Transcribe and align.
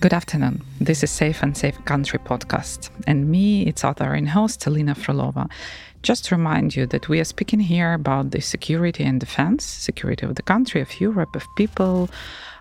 Good 0.00 0.14
afternoon. 0.14 0.62
This 0.80 1.02
is 1.02 1.10
Safe 1.10 1.42
and 1.42 1.54
Safe 1.54 1.84
Country 1.84 2.18
podcast, 2.18 2.88
and 3.06 3.30
me, 3.30 3.66
its 3.66 3.84
author 3.84 4.14
and 4.14 4.30
host, 4.30 4.66
Alina 4.66 4.94
Frolova. 4.94 5.50
Just 6.02 6.24
to 6.24 6.36
remind 6.36 6.74
you 6.74 6.86
that 6.86 7.10
we 7.10 7.20
are 7.20 7.24
speaking 7.24 7.60
here 7.60 7.92
about 7.92 8.30
the 8.30 8.40
security 8.40 9.04
and 9.04 9.20
defense, 9.20 9.62
security 9.62 10.24
of 10.24 10.36
the 10.36 10.42
country, 10.42 10.80
of 10.80 11.02
Europe, 11.02 11.36
of 11.36 11.44
people, 11.54 12.08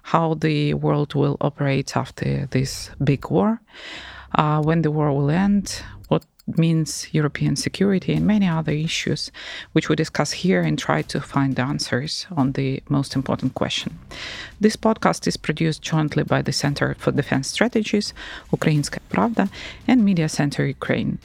how 0.04 0.34
the 0.34 0.74
world 0.74 1.14
will 1.16 1.38
operate 1.40 1.96
after 1.96 2.46
this 2.48 2.92
big 3.02 3.30
war, 3.30 3.62
uh, 4.36 4.62
when 4.62 4.82
the 4.82 4.92
war 4.92 5.14
will 5.14 5.32
end, 5.32 5.82
what 6.10 6.26
means 6.58 7.08
European 7.12 7.56
security, 7.56 8.14
and 8.14 8.26
many 8.26 8.48
other 8.48 8.72
issues, 8.72 9.32
which 9.74 9.90
we 9.90 9.96
discuss 9.96 10.32
here 10.32 10.62
and 10.62 10.78
try 10.78 11.02
to 11.04 11.20
find 11.20 11.60
answers 11.60 12.26
on 12.36 12.54
the 12.54 12.82
most 12.90 13.16
important 13.16 13.54
question. 13.56 14.00
This 14.60 14.76
podcast 14.76 15.28
is 15.28 15.38
produced 15.38 15.82
jointly 15.82 16.24
by 16.24 16.42
the 16.42 16.54
Center 16.54 16.96
for 16.98 17.12
Defense 17.12 17.48
Strategies, 17.50 18.14
Ukrainska 18.52 19.00
Pravda, 19.12 19.50
and 19.88 20.04
Media 20.04 20.30
Center 20.30 20.66
Ukraine. 20.66 21.20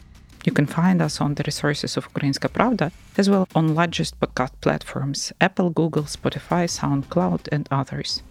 You 0.45 0.53
can 0.53 0.67
find 0.67 1.01
us 1.01 1.23
on 1.23 1.35
the 1.35 1.43
resources 1.47 1.97
of 1.97 2.13
Ukrainska 2.13 2.51
Pravda, 2.51 2.93
as 3.17 3.31
well 3.31 3.49
on 3.55 3.75
largest 3.75 4.21
podcast 4.21 4.53
platforms 4.61 5.33
Apple, 5.41 5.71
Google, 5.71 6.03
Spotify, 6.03 6.69
SoundCloud, 6.69 7.49
and 7.51 7.67
others. 7.71 8.23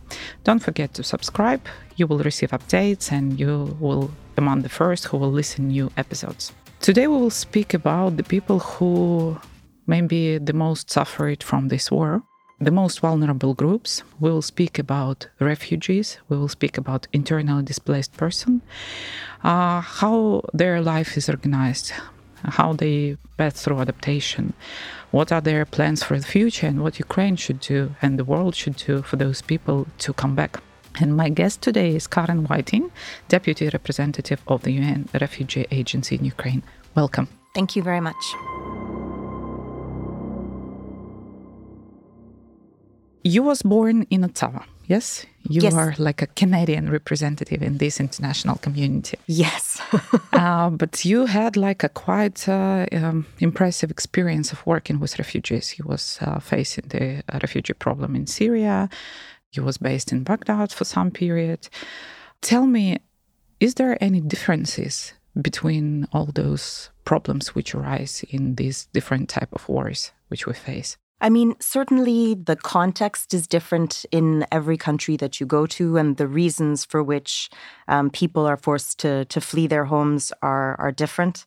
Don't 0.43 0.59
forget 0.59 0.93
to 0.93 1.03
subscribe. 1.03 1.61
You 1.95 2.05
will 2.05 2.19
receive 2.19 2.51
updates 2.51 3.11
and 3.11 3.39
you 3.39 3.75
will 3.79 4.11
among 4.37 4.61
the 4.61 4.69
first 4.69 5.05
who 5.05 5.17
will 5.17 5.31
listen 5.31 5.67
new 5.67 5.91
episodes. 5.97 6.53
Today 6.83 7.07
we 7.07 7.15
will 7.15 7.29
speak 7.29 7.73
about 7.73 8.17
the 8.17 8.23
people 8.23 8.59
who 8.59 9.39
maybe 9.87 10.37
the 10.37 10.51
most 10.51 10.89
suffered 10.89 11.41
from 11.41 11.69
this 11.69 11.89
war, 11.89 12.21
the 12.59 12.71
most 12.71 12.99
vulnerable 12.99 13.53
groups. 13.53 14.03
We 14.19 14.29
will 14.29 14.41
speak 14.41 14.77
about 14.77 15.29
refugees. 15.39 16.17
We 16.27 16.35
will 16.35 16.49
speak 16.49 16.77
about 16.77 17.07
internally 17.13 17.63
displaced 17.63 18.17
person, 18.17 18.61
uh, 19.45 19.79
how 19.79 20.41
their 20.53 20.81
life 20.81 21.15
is 21.15 21.29
organized, 21.29 21.93
how 22.43 22.73
they 22.73 23.15
pass 23.37 23.63
through 23.63 23.79
adaptation, 23.79 24.51
what 25.11 25.31
are 25.31 25.39
their 25.39 25.63
plans 25.63 26.03
for 26.03 26.19
the 26.19 26.27
future, 26.27 26.67
and 26.67 26.83
what 26.83 26.99
Ukraine 26.99 27.37
should 27.37 27.61
do 27.61 27.95
and 28.01 28.19
the 28.19 28.25
world 28.25 28.55
should 28.55 28.75
do 28.75 29.03
for 29.03 29.15
those 29.15 29.41
people 29.41 29.87
to 29.99 30.11
come 30.11 30.35
back. 30.35 30.61
And 30.99 31.17
my 31.17 31.29
guest 31.29 31.61
today 31.61 31.95
is 31.95 32.05
Karen 32.05 32.45
Whiting, 32.45 32.91
Deputy 33.27 33.67
Representative 33.69 34.41
of 34.47 34.61
the 34.61 34.73
UN 34.73 35.09
Refugee 35.19 35.65
Agency 35.71 36.15
in 36.17 36.25
Ukraine. 36.25 36.61
Welcome. 36.95 37.27
Thank 37.55 37.75
you 37.75 37.81
very 37.81 38.01
much. 38.01 38.35
You 43.23 43.41
was 43.41 43.63
born 43.63 44.05
in 44.11 44.23
Ottawa, 44.23 44.63
yes? 44.85 45.25
You 45.49 45.61
yes. 45.61 45.73
are 45.73 45.95
like 45.97 46.21
a 46.21 46.27
Canadian 46.27 46.91
representative 46.91 47.63
in 47.63 47.77
this 47.77 47.99
international 47.99 48.57
community. 48.57 49.17
Yes. 49.27 49.81
uh, 50.33 50.69
but 50.69 51.03
you 51.03 51.25
had 51.25 51.57
like 51.57 51.83
a 51.83 51.89
quite 51.89 52.47
uh, 52.47 52.85
um, 52.91 53.25
impressive 53.39 53.89
experience 53.89 54.51
of 54.51 54.65
working 54.67 54.99
with 54.99 55.17
refugees. 55.17 55.79
You 55.79 55.85
was 55.87 56.19
uh, 56.21 56.39
facing 56.39 56.89
the 56.89 57.23
refugee 57.41 57.73
problem 57.73 58.15
in 58.15 58.27
Syria. 58.27 58.89
He 59.49 59.61
was 59.61 59.77
based 59.77 60.11
in 60.11 60.23
Baghdad 60.23 60.71
for 60.71 60.85
some 60.85 61.09
period. 61.09 61.69
Tell 62.41 62.67
me, 62.67 62.97
is 63.59 63.75
there 63.75 63.97
any 64.03 64.21
differences 64.21 65.13
between 65.39 66.07
all 66.11 66.25
those 66.25 66.89
problems 67.05 67.55
which 67.55 67.73
arise 67.75 68.23
in 68.29 68.55
these 68.55 68.85
different 68.93 69.29
type 69.29 69.49
of 69.51 69.67
wars 69.67 70.11
which 70.27 70.45
we 70.45 70.53
face? 70.53 70.97
I 71.23 71.29
mean, 71.29 71.55
certainly 71.61 72.33
the 72.33 72.57
context 72.57 73.33
is 73.33 73.47
different 73.47 74.05
in 74.11 74.45
every 74.51 74.75
country 74.75 75.15
that 75.17 75.39
you 75.39 75.45
go 75.45 75.65
to, 75.67 75.95
and 75.95 76.17
the 76.17 76.27
reasons 76.27 76.83
for 76.83 77.01
which 77.01 77.49
um, 77.87 78.09
people 78.09 78.45
are 78.45 78.57
forced 78.57 78.99
to, 78.99 79.23
to 79.23 79.39
flee 79.39 79.65
their 79.65 79.85
homes 79.85 80.33
are, 80.41 80.75
are 80.81 80.91
different. 80.91 81.45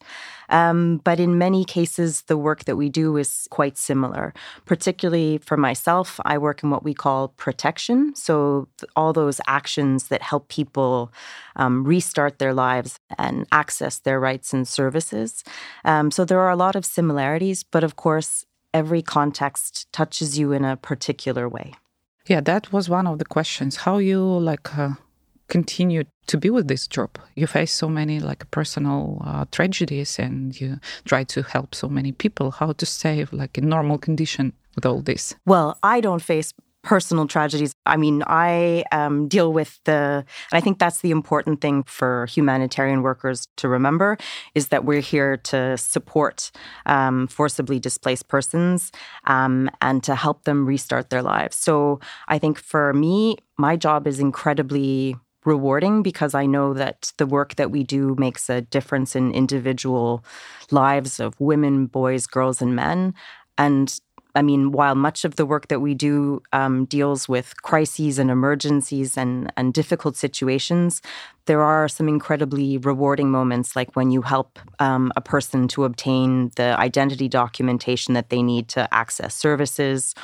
Um, 0.49 1.03
but 1.05 1.21
in 1.21 1.37
many 1.37 1.63
cases, 1.67 2.23
the 2.23 2.39
work 2.39 2.65
that 2.65 2.77
we 2.77 2.89
do 2.89 3.19
is 3.19 3.47
quite 3.51 3.77
similar. 3.77 4.33
Particularly 4.65 5.39
for 5.39 5.59
myself, 5.59 6.19
I 6.25 6.39
work 6.39 6.63
in 6.63 6.71
what 6.71 6.83
we 6.83 6.95
call 6.95 7.29
protection. 7.37 8.15
So, 8.15 8.69
all 8.97 9.13
those 9.13 9.43
actions 9.47 10.09
that 10.09 10.23
help 10.23 10.49
people 10.49 11.13
um, 11.57 11.85
restart 11.85 12.39
their 12.39 12.55
lives 12.55 12.99
and 13.19 13.47
access 13.53 13.99
their 13.99 14.19
rights 14.21 14.55
and 14.55 14.67
services. 14.67 15.45
Um, 15.85 16.11
so, 16.11 16.25
there 16.25 16.41
are 16.41 16.51
a 16.51 16.57
lot 16.57 16.77
of 16.77 16.87
similarities, 16.87 17.63
but 17.63 17.85
of 17.85 17.97
course, 17.97 18.47
every 18.77 19.03
context 19.03 19.91
touches 19.93 20.39
you 20.39 20.53
in 20.53 20.65
a 20.65 20.77
particular 20.77 21.49
way. 21.49 21.73
Yeah, 22.27 22.43
that 22.43 22.73
was 22.73 22.89
one 22.89 23.07
of 23.07 23.19
the 23.19 23.25
questions. 23.25 23.77
How 23.77 23.99
you 23.99 24.21
like 24.21 24.77
uh, 24.77 24.95
continue 25.49 26.05
to 26.27 26.37
be 26.37 26.51
with 26.51 26.69
this 26.69 26.87
job? 26.87 27.11
You 27.37 27.47
face 27.47 27.73
so 27.73 27.89
many 27.89 28.21
like 28.21 28.51
personal 28.51 29.23
uh, 29.25 29.45
tragedies, 29.51 30.19
and 30.19 30.61
you 30.61 30.79
try 31.05 31.25
to 31.25 31.43
help 31.43 31.75
so 31.75 31.89
many 31.89 32.13
people. 32.13 32.51
How 32.51 32.73
to 32.73 32.87
stay 32.87 33.27
like 33.33 33.59
in 33.59 33.69
normal 33.69 33.99
condition 33.99 34.53
with 34.75 34.85
all 34.85 35.01
this? 35.03 35.35
Well, 35.47 35.79
I 35.83 36.01
don't 36.01 36.23
face 36.23 36.53
personal 36.87 37.27
tragedies. 37.27 37.75
I 37.85 37.97
mean, 37.97 38.23
I 38.29 38.85
um, 38.93 39.27
deal 39.27 39.53
with 39.53 39.81
the, 39.85 40.25
and 40.53 40.53
I 40.53 40.61
think 40.61 40.79
that's 40.79 41.01
the 41.01 41.11
important 41.11 41.61
thing 41.61 41.83
for 41.83 42.27
humanitarian 42.27 43.03
workers 43.03 43.49
to 43.57 43.69
remember 43.69 44.17
is 44.55 44.69
that 44.69 44.85
we're 44.85 45.01
here 45.01 45.37
to 45.37 45.77
support 45.77 46.53
um, 46.87 47.27
forcibly 47.27 47.81
displaced 47.81 48.29
persons 48.29 48.93
um, 49.25 49.69
and 49.81 50.05
to 50.05 50.15
help 50.15 50.45
them 50.45 50.65
restart 50.65 51.11
their 51.11 51.23
lives. 51.23 51.57
So 51.57 51.99
I 52.29 52.39
think 52.39 52.57
for 52.57 52.93
me, 52.93 53.39
my 53.59 53.75
job 53.75 54.07
is 54.07 54.21
incredibly 54.21 55.17
rewarding 55.45 56.05
because 56.05 56.35
I 56.35 56.47
know 56.47 56.73
that 56.75 57.13
the 57.19 57.27
work 57.27 57.57
that 57.57 57.73
we 57.73 57.83
do 57.83 58.15
makes 58.17 58.49
a 58.49 58.61
difference 58.61 59.17
in 59.17 59.33
individual 59.33 60.25
lives 60.71 61.19
of 61.19 61.35
women, 61.41 61.87
boys, 61.87 62.29
girls, 62.29 62.63
and 62.63 62.77
men. 62.77 63.13
And 63.59 63.99
I 64.37 64.43
mean, 64.43 64.71
while 64.71 64.95
much 64.95 65.25
of 65.25 65.37
the 65.37 65.47
work 65.47 65.69
that 65.69 65.81
we 65.81 65.95
do 65.95 66.43
um, 66.53 66.85
deals 66.85 67.29
with 67.29 67.61
crises 67.63 68.19
and 68.19 68.31
emergencies 68.31 69.17
and, 69.17 69.53
and 69.57 69.73
difficult 69.73 70.17
situations, 70.17 71.03
there 71.47 71.63
are 71.63 71.89
some 71.89 72.09
incredibly 72.09 72.79
rewarding 72.79 73.31
moments, 73.31 73.75
like 73.75 73.97
when 73.97 74.11
you 74.11 74.23
help 74.23 74.59
um, 74.79 75.13
a 75.17 75.21
person 75.21 75.69
to 75.69 75.85
obtain 75.85 76.51
the 76.57 76.79
identity 76.79 77.29
documentation 77.29 78.15
that 78.15 78.29
they 78.29 78.43
need 78.43 78.69
to 78.69 78.93
access 78.95 79.35
services 79.35 80.15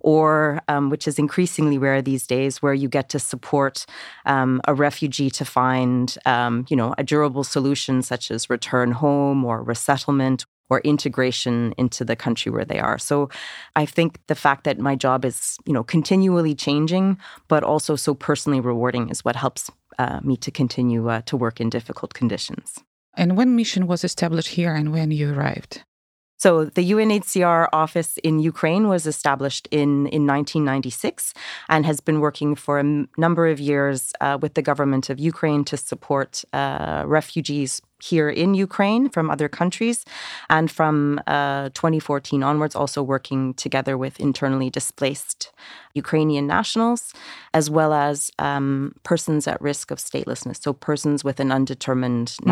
or 0.00 0.60
um, 0.68 0.90
which 0.90 1.08
is 1.08 1.18
increasingly 1.18 1.76
rare 1.76 2.00
these 2.00 2.26
days, 2.26 2.62
where 2.62 2.74
you 2.74 2.88
get 2.88 3.08
to 3.08 3.18
support 3.18 3.84
um, 4.26 4.60
a 4.66 4.72
refugee 4.72 5.28
to 5.28 5.44
find, 5.44 6.16
um, 6.24 6.64
you 6.68 6.76
know, 6.76 6.94
a 6.98 7.04
durable 7.04 7.44
solution 7.44 8.00
such 8.00 8.30
as 8.30 8.48
return 8.48 8.92
home 8.92 9.44
or 9.44 9.62
resettlement 9.62 10.46
or 10.70 10.80
integration 10.80 11.74
into 11.78 12.04
the 12.04 12.16
country 12.16 12.52
where 12.52 12.64
they 12.64 12.78
are. 12.78 12.98
So 12.98 13.28
I 13.76 13.86
think 13.86 14.18
the 14.26 14.34
fact 14.34 14.64
that 14.64 14.78
my 14.78 14.94
job 14.96 15.24
is, 15.24 15.58
you 15.64 15.72
know, 15.72 15.84
continually 15.84 16.54
changing, 16.54 17.18
but 17.48 17.62
also 17.62 17.96
so 17.96 18.14
personally 18.14 18.60
rewarding 18.60 19.08
is 19.08 19.24
what 19.24 19.36
helps 19.36 19.70
uh, 19.98 20.20
me 20.22 20.36
to 20.36 20.50
continue 20.50 21.08
uh, 21.08 21.22
to 21.22 21.36
work 21.36 21.60
in 21.60 21.70
difficult 21.70 22.14
conditions. 22.14 22.78
And 23.16 23.36
when 23.36 23.56
mission 23.56 23.86
was 23.86 24.04
established 24.04 24.50
here 24.50 24.74
and 24.74 24.92
when 24.92 25.10
you 25.10 25.34
arrived? 25.34 25.82
So 26.38 26.66
the 26.66 26.92
UNHCR 26.92 27.68
office 27.72 28.16
in 28.18 28.38
Ukraine 28.38 28.86
was 28.88 29.06
established 29.06 29.66
in, 29.72 30.06
in 30.06 30.24
1996 30.24 31.34
and 31.68 31.84
has 31.84 32.00
been 32.00 32.20
working 32.20 32.54
for 32.54 32.78
a 32.78 32.84
m- 32.84 33.08
number 33.16 33.48
of 33.48 33.58
years 33.58 34.12
uh, 34.20 34.38
with 34.40 34.54
the 34.54 34.62
government 34.62 35.10
of 35.10 35.18
Ukraine 35.18 35.64
to 35.64 35.76
support 35.76 36.44
uh, 36.52 37.02
refugees 37.06 37.82
here 38.00 38.30
in 38.30 38.54
Ukraine 38.54 39.08
from 39.08 39.28
other 39.28 39.48
countries, 39.48 40.04
and 40.48 40.70
from 40.70 41.20
uh, 41.26 41.70
2014 41.70 42.44
onwards, 42.44 42.76
also 42.76 43.02
working 43.02 43.54
together 43.54 43.98
with 43.98 44.20
internally 44.20 44.70
displaced 44.70 45.50
Ukrainian 45.94 46.46
nationals, 46.46 47.12
as 47.52 47.68
well 47.68 47.92
as 47.92 48.30
um, 48.38 48.94
persons 49.02 49.48
at 49.48 49.60
risk 49.60 49.90
of 49.90 49.98
statelessness, 49.98 50.62
so 50.62 50.72
persons 50.72 51.24
with 51.24 51.40
an 51.40 51.50
undetermined 51.50 52.28
mm-hmm. 52.28 52.50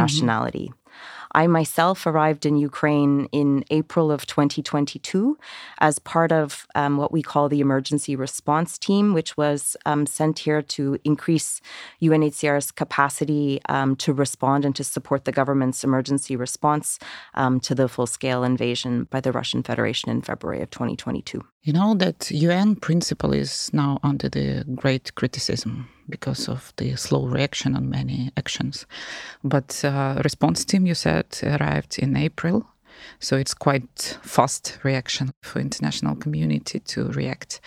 I 1.33 1.47
myself 1.47 2.07
arrived 2.07 2.47
in 2.47 2.57
Ukraine 2.57 3.29
in 3.33 3.65
April 3.71 4.11
of 4.11 4.27
2022 4.27 5.39
as 5.79 5.99
part 5.99 6.33
of 6.33 6.67
um, 6.75 6.97
what 6.97 7.13
we 7.13 7.23
call 7.23 7.49
the 7.49 7.61
emergency 7.61 8.17
response 8.17 8.79
team, 8.79 9.15
which 9.15 9.37
was 9.37 9.77
um, 9.87 10.07
sent 10.07 10.41
here 10.41 10.63
to 10.63 10.99
increase 11.05 11.61
UNHCR's 12.03 12.71
capacity 12.71 13.61
um, 13.69 13.97
to 13.97 14.13
respond 14.13 14.65
and 14.65 14.75
to 14.77 14.85
support 14.85 15.25
the 15.25 15.33
government's 15.33 15.85
emergency 15.85 16.37
response 16.37 16.99
um, 17.35 17.61
to 17.61 17.75
the 17.75 17.89
full 17.89 18.07
scale 18.07 18.45
invasion 18.45 19.05
by 19.05 19.21
the 19.21 19.33
Russian 19.33 19.63
Federation 19.63 20.11
in 20.11 20.23
February 20.23 20.63
of 20.63 20.71
2022. 20.71 21.43
You 21.63 21.73
know 21.73 21.95
that 21.95 22.31
UN 22.31 22.77
principle 22.77 23.33
is 23.33 23.71
now 23.73 23.99
under 24.05 24.29
the 24.29 24.65
great 24.77 25.15
criticism 25.17 25.89
because 26.09 26.49
of 26.49 26.73
the 26.77 26.95
slow 26.97 27.27
reaction 27.27 27.75
on 27.75 27.91
many 27.91 28.31
actions. 28.37 28.87
But 29.43 29.85
uh, 29.85 30.21
response 30.23 30.65
team, 30.65 30.87
you 30.87 30.95
said, 30.95 31.16
arrived 31.43 31.99
in 31.99 32.17
April. 32.17 32.67
So 33.21 33.37
it's 33.37 33.55
quite 33.55 34.19
fast 34.23 34.79
reaction 34.83 35.31
for 35.43 35.61
international 35.61 36.17
community 36.17 36.81
to 36.81 37.09
react. 37.09 37.61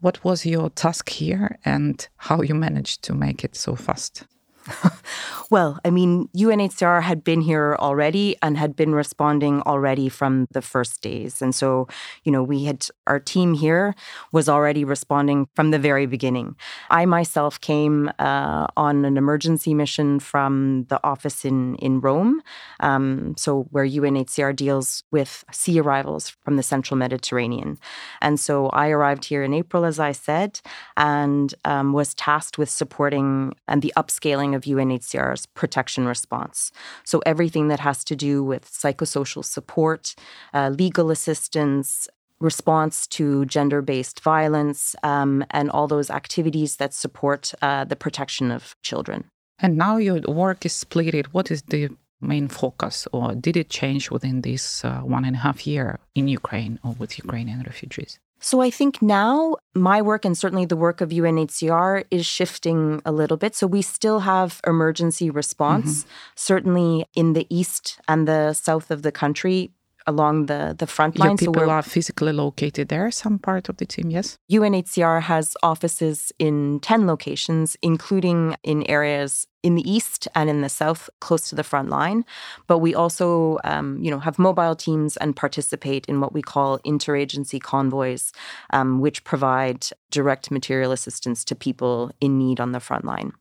What 0.00 0.24
was 0.24 0.44
your 0.44 0.70
task 0.70 1.08
here 1.08 1.58
and 1.64 2.06
how 2.16 2.42
you 2.42 2.54
managed 2.54 3.02
to 3.04 3.14
make 3.14 3.44
it 3.44 3.56
so 3.56 3.76
fast? 3.76 4.24
well, 5.50 5.78
I 5.84 5.90
mean, 5.90 6.28
UNHCR 6.36 7.02
had 7.02 7.22
been 7.22 7.40
here 7.40 7.76
already 7.78 8.36
and 8.42 8.56
had 8.56 8.74
been 8.76 8.94
responding 8.94 9.60
already 9.62 10.08
from 10.08 10.46
the 10.50 10.62
first 10.62 11.02
days. 11.02 11.42
And 11.42 11.54
so, 11.54 11.88
you 12.24 12.32
know, 12.32 12.42
we 12.42 12.64
had 12.64 12.86
our 13.06 13.20
team 13.20 13.54
here 13.54 13.94
was 14.32 14.48
already 14.48 14.84
responding 14.84 15.48
from 15.54 15.70
the 15.70 15.78
very 15.78 16.06
beginning. 16.06 16.56
I 16.90 17.04
myself 17.06 17.60
came 17.60 18.10
uh, 18.18 18.66
on 18.76 19.04
an 19.04 19.16
emergency 19.16 19.74
mission 19.74 20.20
from 20.20 20.86
the 20.88 21.00
office 21.04 21.44
in, 21.44 21.76
in 21.76 22.00
Rome, 22.00 22.42
um, 22.80 23.34
so 23.36 23.66
where 23.70 23.86
UNHCR 23.86 24.56
deals 24.56 25.04
with 25.10 25.44
sea 25.52 25.80
arrivals 25.80 26.28
from 26.28 26.56
the 26.56 26.62
central 26.62 26.96
Mediterranean. 26.96 27.78
And 28.20 28.40
so 28.40 28.68
I 28.68 28.88
arrived 28.88 29.26
here 29.26 29.42
in 29.42 29.52
April, 29.52 29.84
as 29.84 29.98
I 29.98 30.12
said, 30.12 30.60
and 30.96 31.54
um, 31.64 31.92
was 31.92 32.14
tasked 32.14 32.58
with 32.58 32.70
supporting 32.70 33.54
and 33.68 33.82
the 33.82 33.92
upscaling 33.96 34.53
of 34.54 34.62
UNHCR's 34.62 35.46
protection 35.46 36.06
response. 36.06 36.72
So, 37.04 37.20
everything 37.26 37.68
that 37.68 37.80
has 37.80 38.04
to 38.04 38.16
do 38.16 38.42
with 38.42 38.64
psychosocial 38.64 39.44
support, 39.44 40.14
uh, 40.52 40.70
legal 40.70 41.10
assistance, 41.10 42.08
response 42.40 43.06
to 43.06 43.44
gender 43.46 43.82
based 43.82 44.20
violence, 44.20 44.96
um, 45.02 45.44
and 45.50 45.70
all 45.70 45.86
those 45.86 46.10
activities 46.10 46.76
that 46.76 46.94
support 46.94 47.54
uh, 47.62 47.84
the 47.84 47.96
protection 47.96 48.50
of 48.50 48.76
children. 48.82 49.24
And 49.58 49.76
now 49.76 49.96
your 49.96 50.20
work 50.28 50.66
is 50.66 50.72
split. 50.72 51.32
What 51.32 51.50
is 51.50 51.62
the 51.62 51.90
main 52.20 52.48
focus, 52.48 53.06
or 53.12 53.34
did 53.34 53.56
it 53.56 53.68
change 53.70 54.10
within 54.10 54.40
this 54.40 54.84
uh, 54.84 55.00
one 55.00 55.24
and 55.24 55.36
a 55.36 55.38
half 55.40 55.66
year 55.66 55.98
in 56.14 56.28
Ukraine 56.28 56.78
or 56.82 56.92
with 56.98 57.18
Ukrainian 57.18 57.62
refugees? 57.62 58.18
So 58.44 58.60
I 58.60 58.68
think 58.68 59.00
now 59.00 59.56
my 59.74 60.02
work 60.02 60.26
and 60.26 60.36
certainly 60.36 60.66
the 60.66 60.76
work 60.76 61.00
of 61.00 61.08
UNHCR 61.08 62.04
is 62.10 62.26
shifting 62.26 63.00
a 63.06 63.10
little 63.10 63.38
bit. 63.38 63.54
So 63.54 63.66
we 63.66 63.80
still 63.80 64.20
have 64.20 64.60
emergency 64.66 65.30
response, 65.30 66.00
mm-hmm. 66.00 66.10
certainly 66.36 67.06
in 67.14 67.32
the 67.32 67.46
east 67.48 67.98
and 68.06 68.28
the 68.28 68.52
south 68.52 68.90
of 68.90 69.00
the 69.00 69.10
country 69.10 69.70
along 70.06 70.46
the, 70.46 70.74
the 70.78 70.86
front 70.86 71.18
line. 71.18 71.30
Your 71.30 71.36
people 71.36 71.54
so 71.54 71.70
are 71.70 71.82
physically 71.82 72.32
located 72.32 72.88
there, 72.88 73.10
some 73.10 73.38
part 73.38 73.68
of 73.68 73.76
the 73.78 73.86
team, 73.86 74.10
yes? 74.10 74.38
UNHCR 74.50 75.22
has 75.22 75.56
offices 75.62 76.32
in 76.38 76.80
10 76.80 77.06
locations, 77.06 77.76
including 77.82 78.56
in 78.62 78.88
areas 78.88 79.46
in 79.62 79.76
the 79.76 79.90
east 79.90 80.28
and 80.34 80.50
in 80.50 80.60
the 80.60 80.68
south, 80.68 81.08
close 81.20 81.48
to 81.48 81.54
the 81.54 81.64
front 81.64 81.88
line. 81.88 82.24
But 82.66 82.78
we 82.78 82.94
also, 82.94 83.58
um, 83.64 83.98
you 84.02 84.10
know, 84.10 84.18
have 84.18 84.38
mobile 84.38 84.76
teams 84.76 85.16
and 85.16 85.34
participate 85.34 86.04
in 86.06 86.20
what 86.20 86.34
we 86.34 86.42
call 86.42 86.78
interagency 86.80 87.60
convoys, 87.60 88.32
um, 88.70 89.00
which 89.00 89.24
provide 89.24 89.86
direct 90.10 90.50
material 90.50 90.92
assistance 90.92 91.44
to 91.46 91.54
people 91.54 92.12
in 92.20 92.38
need 92.38 92.60
on 92.60 92.72
the 92.72 92.80
front 92.80 93.06
line. 93.06 93.32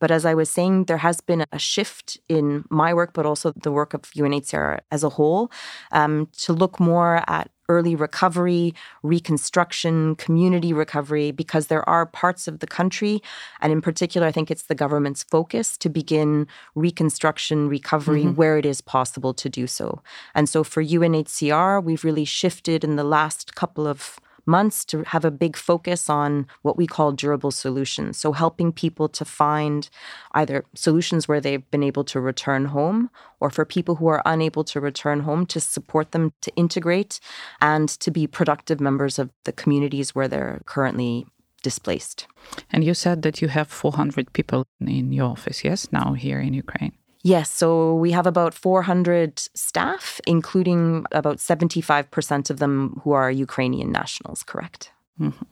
But 0.00 0.10
as 0.10 0.24
I 0.26 0.34
was 0.34 0.50
saying, 0.50 0.84
there 0.84 0.96
has 0.98 1.20
been 1.20 1.44
a 1.52 1.58
shift 1.58 2.18
in 2.28 2.64
my 2.70 2.92
work, 2.92 3.12
but 3.12 3.26
also 3.26 3.52
the 3.52 3.70
work 3.70 3.94
of 3.94 4.02
UNHCR 4.02 4.80
as 4.90 5.04
a 5.04 5.10
whole, 5.10 5.52
um, 5.92 6.28
to 6.38 6.52
look 6.52 6.80
more 6.80 7.22
at 7.28 7.50
early 7.68 7.94
recovery, 7.94 8.74
reconstruction, 9.04 10.16
community 10.16 10.72
recovery, 10.72 11.30
because 11.30 11.68
there 11.68 11.88
are 11.88 12.04
parts 12.04 12.48
of 12.48 12.58
the 12.58 12.66
country, 12.66 13.22
and 13.60 13.72
in 13.72 13.80
particular, 13.80 14.26
I 14.26 14.32
think 14.32 14.50
it's 14.50 14.64
the 14.64 14.74
government's 14.74 15.22
focus 15.22 15.76
to 15.78 15.88
begin 15.88 16.48
reconstruction, 16.74 17.68
recovery 17.68 18.24
mm-hmm. 18.24 18.34
where 18.34 18.58
it 18.58 18.66
is 18.66 18.80
possible 18.80 19.32
to 19.34 19.48
do 19.48 19.68
so. 19.68 20.02
And 20.34 20.48
so 20.48 20.64
for 20.64 20.82
UNHCR, 20.82 21.84
we've 21.84 22.02
really 22.02 22.24
shifted 22.24 22.82
in 22.82 22.96
the 22.96 23.04
last 23.04 23.54
couple 23.54 23.86
of 23.86 24.18
months 24.46 24.84
to 24.86 25.02
have 25.04 25.24
a 25.24 25.30
big 25.30 25.56
focus 25.56 26.08
on 26.10 26.46
what 26.62 26.76
we 26.76 26.86
call 26.86 27.12
durable 27.12 27.50
solutions. 27.50 28.18
So, 28.18 28.32
helping 28.32 28.72
people 28.72 29.08
to 29.08 29.24
find 29.24 29.88
either 30.32 30.64
solutions 30.74 31.28
where 31.28 31.40
they've 31.40 31.68
been 31.70 31.82
able 31.82 32.04
to 32.04 32.20
return 32.20 32.66
home, 32.66 33.10
or 33.40 33.50
for 33.50 33.64
people 33.64 33.96
who 33.96 34.08
are 34.08 34.22
unable 34.24 34.64
to 34.64 34.80
return 34.80 35.20
home, 35.20 35.46
to 35.46 35.60
support 35.60 36.12
them 36.12 36.32
to 36.40 36.52
integrate 36.56 37.20
and 37.60 37.88
to 37.88 38.10
be 38.10 38.26
productive 38.26 38.80
members 38.80 39.18
of 39.18 39.30
the 39.44 39.52
communities 39.52 40.14
where 40.14 40.28
they're 40.28 40.60
currently 40.66 41.26
displaced. 41.62 42.26
And 42.72 42.84
you 42.84 42.94
said 42.94 43.22
that 43.22 43.42
you 43.42 43.48
have 43.48 43.68
400 43.68 44.32
people 44.32 44.66
in 44.80 45.12
your 45.12 45.30
office, 45.30 45.64
yes, 45.64 45.88
now 45.92 46.14
here 46.14 46.40
in 46.40 46.54
Ukraine. 46.54 46.92
Yes, 47.22 47.50
so 47.50 47.94
we 47.94 48.12
have 48.12 48.26
about 48.26 48.54
400 48.54 49.38
staff, 49.54 50.20
including 50.26 51.04
about 51.12 51.36
75% 51.36 52.50
of 52.50 52.58
them 52.58 53.00
who 53.04 53.12
are 53.12 53.30
Ukrainian 53.30 53.92
nationals, 53.92 54.42
correct? 54.42 54.90
Mm-hmm. 55.20 55.44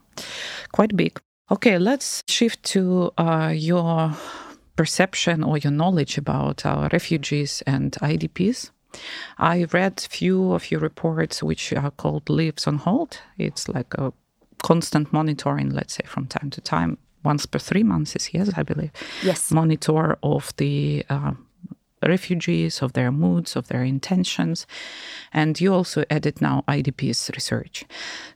Quite 0.72 0.96
big. 0.96 1.20
Okay, 1.50 1.78
let's 1.78 2.22
shift 2.26 2.62
to 2.74 3.10
uh, 3.18 3.52
your 3.54 4.12
perception 4.76 5.42
or 5.42 5.58
your 5.58 5.72
knowledge 5.72 6.16
about 6.16 6.64
our 6.64 6.88
refugees 6.92 7.62
and 7.66 7.92
IDPs. 7.92 8.70
I 9.38 9.66
read 9.72 10.00
few 10.00 10.52
of 10.52 10.70
your 10.70 10.80
reports 10.80 11.42
which 11.42 11.72
are 11.72 11.90
called 11.90 12.30
Lives 12.30 12.66
on 12.66 12.78
Hold. 12.78 13.18
It's 13.36 13.68
like 13.68 13.92
a 13.94 14.12
constant 14.62 15.12
monitoring, 15.12 15.70
let's 15.70 15.94
say, 15.94 16.04
from 16.06 16.26
time 16.26 16.50
to 16.50 16.60
time, 16.60 16.96
once 17.24 17.44
per 17.44 17.58
three 17.58 17.82
months, 17.82 18.16
is 18.16 18.32
yes, 18.32 18.50
I 18.56 18.62
believe. 18.62 18.92
Yes. 19.22 19.50
Monitor 19.50 20.16
of 20.22 20.54
the 20.56 21.04
uh, 21.10 21.32
refugees, 22.02 22.82
of 22.82 22.92
their 22.92 23.10
moods, 23.10 23.56
of 23.56 23.68
their 23.68 23.84
intentions. 23.84 24.66
And 25.32 25.60
you 25.60 25.74
also 25.74 26.04
edit 26.10 26.40
now 26.40 26.64
IDP's 26.68 27.30
research. 27.34 27.84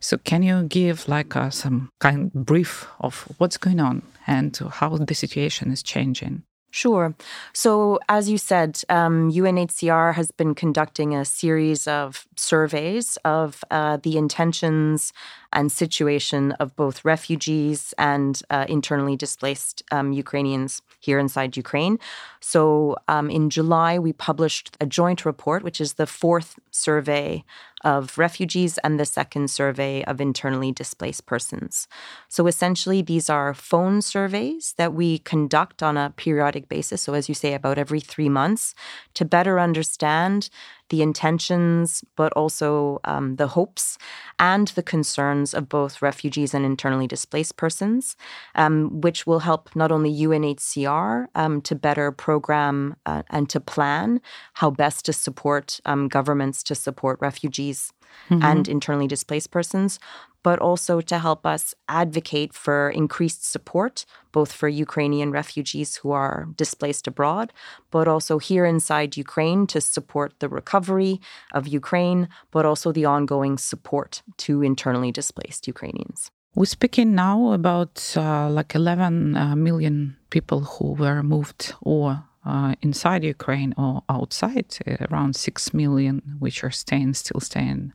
So 0.01 0.19
can 0.19 0.43
you 0.43 0.63
give 0.65 1.09
like 1.09 1.37
uh, 1.37 1.51
some 1.51 1.91
kind 2.01 2.31
of 2.35 2.45
brief 2.45 2.87
of 3.01 3.29
what's 3.39 3.57
going 3.57 3.81
on 3.81 4.03
and 4.27 4.59
how 4.71 4.97
the 4.97 5.15
situation 5.15 5.71
is 5.71 5.83
changing? 5.83 6.43
Sure. 6.75 7.15
So, 7.53 7.99
as 8.09 8.31
you 8.31 8.39
said, 8.39 8.81
um, 8.89 9.31
UNHCR 9.31 10.15
has 10.15 10.31
been 10.31 10.55
conducting 10.55 11.15
a 11.15 11.23
series 11.23 11.87
of 11.87 12.27
surveys 12.37 13.19
of 13.27 13.63
uh, 13.71 13.99
the 13.99 14.17
intentions 14.17 15.13
and 15.53 15.71
situation 15.71 16.53
of 16.53 16.75
both 16.77 17.05
refugees 17.05 17.95
and 17.99 18.43
uh, 18.51 18.67
internally 18.69 19.17
displaced 19.17 19.83
um, 19.91 20.13
Ukrainians 20.13 20.83
here 21.01 21.19
inside 21.19 21.57
Ukraine. 21.57 21.99
So, 22.41 22.97
um, 23.09 23.29
in 23.31 23.51
July, 23.51 23.99
we 23.99 24.13
published 24.13 24.77
a 24.81 24.87
joint 24.87 25.25
report, 25.25 25.63
which 25.63 25.81
is 25.81 25.95
the 25.95 26.07
fourth 26.07 26.59
survey 26.71 27.45
of 27.85 28.17
refugees 28.17 28.79
and 28.79 28.99
the 28.99 29.05
second 29.05 29.51
survey 29.51 30.05
of 30.05 30.21
internally 30.21 30.73
displaced 30.73 31.27
persons. 31.27 31.89
So 32.29 32.47
essentially, 32.47 33.03
these 33.03 33.29
are 33.29 33.55
phone 33.55 34.03
surveys 34.03 34.75
that 34.77 34.95
we 34.95 35.19
conduct 35.19 35.83
on 35.83 35.97
a 35.97 36.13
periodic 36.17 36.69
basis. 36.69 37.03
So, 37.03 37.15
as 37.15 37.29
you 37.29 37.35
say, 37.35 37.55
about 37.55 37.79
every 37.79 38.01
three 38.01 38.29
months 38.29 38.75
to 39.15 39.25
better 39.25 39.59
understand 39.59 40.49
the 40.93 41.01
intentions, 41.01 42.05
but 42.17 42.31
also 42.35 43.01
um, 43.05 43.37
the 43.37 43.49
hopes 43.49 43.97
and 44.39 44.69
the 44.69 44.83
concerns 44.83 45.55
of 45.55 45.71
both 45.71 46.03
refugees 46.03 46.53
and 46.53 46.67
internally 46.67 47.07
displaced 47.07 47.57
persons, 47.57 48.15
um, 48.55 49.01
which 49.01 49.27
will 49.27 49.39
help 49.39 49.75
not 49.75 49.91
only 49.91 50.13
UNHCR 50.13 51.29
um, 51.35 51.63
to 51.63 51.75
better 51.75 52.13
program 52.13 52.95
uh, 53.07 53.23
and 53.31 53.49
to 53.49 53.59
plan 53.59 54.21
how 54.53 54.71
best 54.71 55.07
to 55.07 55.15
support 55.15 55.81
um, 55.87 56.09
governments 56.09 56.63
to 56.65 56.75
support 56.75 57.19
refugees 57.23 57.91
mm-hmm. 58.29 58.45
and 58.45 58.69
internally 58.69 59.09
displaced 59.09 59.51
persons, 59.51 59.99
but 60.43 60.59
also 60.59 61.01
to 61.01 61.19
help 61.19 61.47
us 61.47 61.75
advocate 61.89 62.53
for 62.53 62.91
increased 62.91 63.45
support, 63.45 64.05
both 64.33 64.53
for 64.53 64.69
Ukrainian 64.69 65.31
refugees 65.31 65.97
who 65.97 66.11
are 66.11 66.49
displaced 66.57 67.07
abroad, 67.07 67.53
but 67.91 68.09
also 68.09 68.39
here 68.39 68.65
inside 68.65 69.17
Ukraine 69.17 69.67
to 69.69 69.81
support 69.81 70.41
the 70.41 70.49
recovery 70.49 71.21
of 71.53 71.69
Ukraine, 71.69 72.29
but 72.51 72.65
also 72.65 72.93
the 72.93 73.05
ongoing 73.05 73.59
support 73.59 74.23
to 74.39 74.63
internally 74.63 75.13
displaced 75.13 75.67
Ukrainians. 75.67 76.31
We're 76.55 76.67
speaking 76.67 77.15
now 77.15 77.53
about 77.53 78.13
uh, 78.15 78.51
like 78.51 78.75
11 78.75 79.37
uh, 79.37 79.57
million 79.57 80.17
people 80.29 80.61
who 80.61 80.93
were 80.93 81.23
moved 81.23 81.75
or 81.81 82.25
uh, 82.45 82.75
inside 82.83 83.25
Ukraine 83.25 83.75
or 83.77 84.03
outside, 84.09 84.77
uh, 84.87 85.07
around 85.11 85.37
6 85.37 85.75
million, 85.75 86.37
which 86.39 86.65
are 86.65 86.71
staying, 86.71 87.15
still 87.15 87.41
staying 87.41 87.93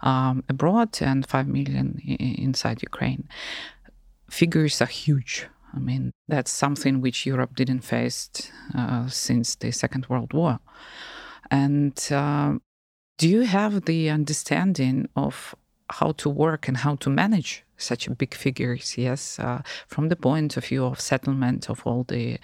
um, 0.00 0.44
abroad, 0.48 0.98
and 1.00 1.26
5 1.26 1.48
million 1.48 2.00
inside 2.18 2.82
Ukraine. 2.82 3.28
Figures 4.28 4.80
are 4.82 4.86
huge. 4.86 5.46
I 5.74 5.78
mean, 5.78 6.12
that's 6.28 6.52
something 6.52 7.00
which 7.00 7.26
Europe 7.26 7.56
didn't 7.56 7.80
face 7.80 8.30
uh, 8.74 9.08
since 9.08 9.56
the 9.56 9.70
Second 9.72 10.06
World 10.08 10.32
War. 10.32 10.60
And 11.50 11.96
uh, 12.10 12.54
do 13.18 13.28
you 13.28 13.42
have 13.42 13.84
the 13.84 14.10
understanding 14.10 15.08
of 15.16 15.54
how 15.90 16.12
to 16.12 16.28
work 16.30 16.68
and 16.68 16.78
how 16.78 16.96
to 16.96 17.10
manage 17.10 17.64
such 17.76 18.08
big 18.16 18.34
figures, 18.34 18.96
yes, 18.96 19.38
uh, 19.38 19.62
from 19.86 20.08
the 20.08 20.16
point 20.16 20.56
of 20.56 20.64
view 20.64 20.84
of 20.84 21.00
settlement 21.00 21.68
of 21.68 21.82
all 21.86 22.04
the 22.04 22.38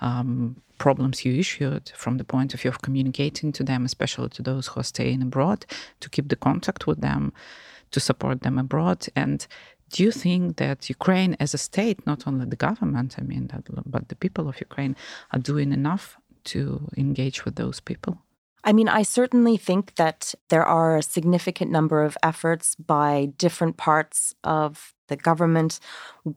um, 0.00 0.62
problems 0.78 1.24
you 1.24 1.34
issued, 1.34 1.92
from 1.94 2.18
the 2.18 2.24
point 2.24 2.54
of 2.54 2.60
view 2.60 2.70
of 2.70 2.82
communicating 2.82 3.52
to 3.52 3.62
them, 3.64 3.84
especially 3.84 4.28
to 4.30 4.42
those 4.42 4.68
who 4.68 4.80
are 4.80 4.84
staying 4.84 5.22
abroad, 5.22 5.66
to 6.00 6.08
keep 6.10 6.28
the 6.28 6.36
contact 6.36 6.86
with 6.86 7.00
them, 7.00 7.32
to 7.90 8.00
support 8.00 8.42
them 8.42 8.58
abroad, 8.58 9.06
and 9.14 9.46
do 9.90 10.02
you 10.02 10.10
think 10.10 10.56
that 10.56 10.88
Ukraine 10.88 11.36
as 11.38 11.54
a 11.54 11.58
state, 11.58 12.04
not 12.06 12.26
only 12.26 12.46
the 12.46 12.56
government, 12.56 13.14
I 13.18 13.22
mean, 13.22 13.46
that, 13.48 13.64
but 13.86 14.08
the 14.08 14.16
people 14.16 14.48
of 14.48 14.60
Ukraine 14.60 14.96
are 15.32 15.38
doing 15.38 15.72
enough 15.72 16.16
to 16.44 16.88
engage 16.96 17.44
with 17.44 17.54
those 17.56 17.80
people? 17.80 18.18
I 18.64 18.72
mean, 18.72 18.88
I 18.88 19.02
certainly 19.02 19.56
think 19.56 19.94
that 19.96 20.34
there 20.48 20.64
are 20.64 20.96
a 20.96 21.02
significant 21.02 21.70
number 21.70 22.02
of 22.02 22.16
efforts 22.22 22.74
by 22.74 23.32
different 23.36 23.76
parts 23.76 24.34
of 24.42 24.93
the 25.08 25.16
government, 25.16 25.80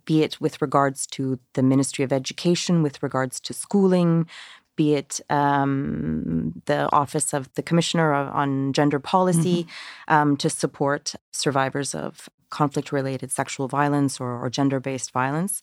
be 0.05 0.23
it 0.23 0.39
with 0.41 0.61
regards 0.61 1.05
to 1.07 1.39
the 1.53 1.63
Ministry 1.63 2.03
of 2.03 2.11
Education, 2.13 2.83
with 2.83 3.01
regards 3.01 3.39
to 3.41 3.53
schooling, 3.53 4.27
be 4.75 4.93
it 4.93 5.19
um, 5.29 6.61
the 6.65 6.89
Office 6.93 7.33
of 7.33 7.53
the 7.55 7.63
Commissioner 7.63 8.13
on 8.13 8.71
Gender 8.73 8.99
Policy, 8.99 9.63
mm-hmm. 9.63 10.13
um, 10.13 10.37
to 10.37 10.49
support 10.49 11.15
survivors 11.31 11.93
of 11.95 12.29
conflict 12.49 12.91
related 12.91 13.31
sexual 13.31 13.67
violence 13.67 14.19
or, 14.19 14.43
or 14.43 14.49
gender 14.49 14.79
based 14.79 15.11
violence, 15.11 15.61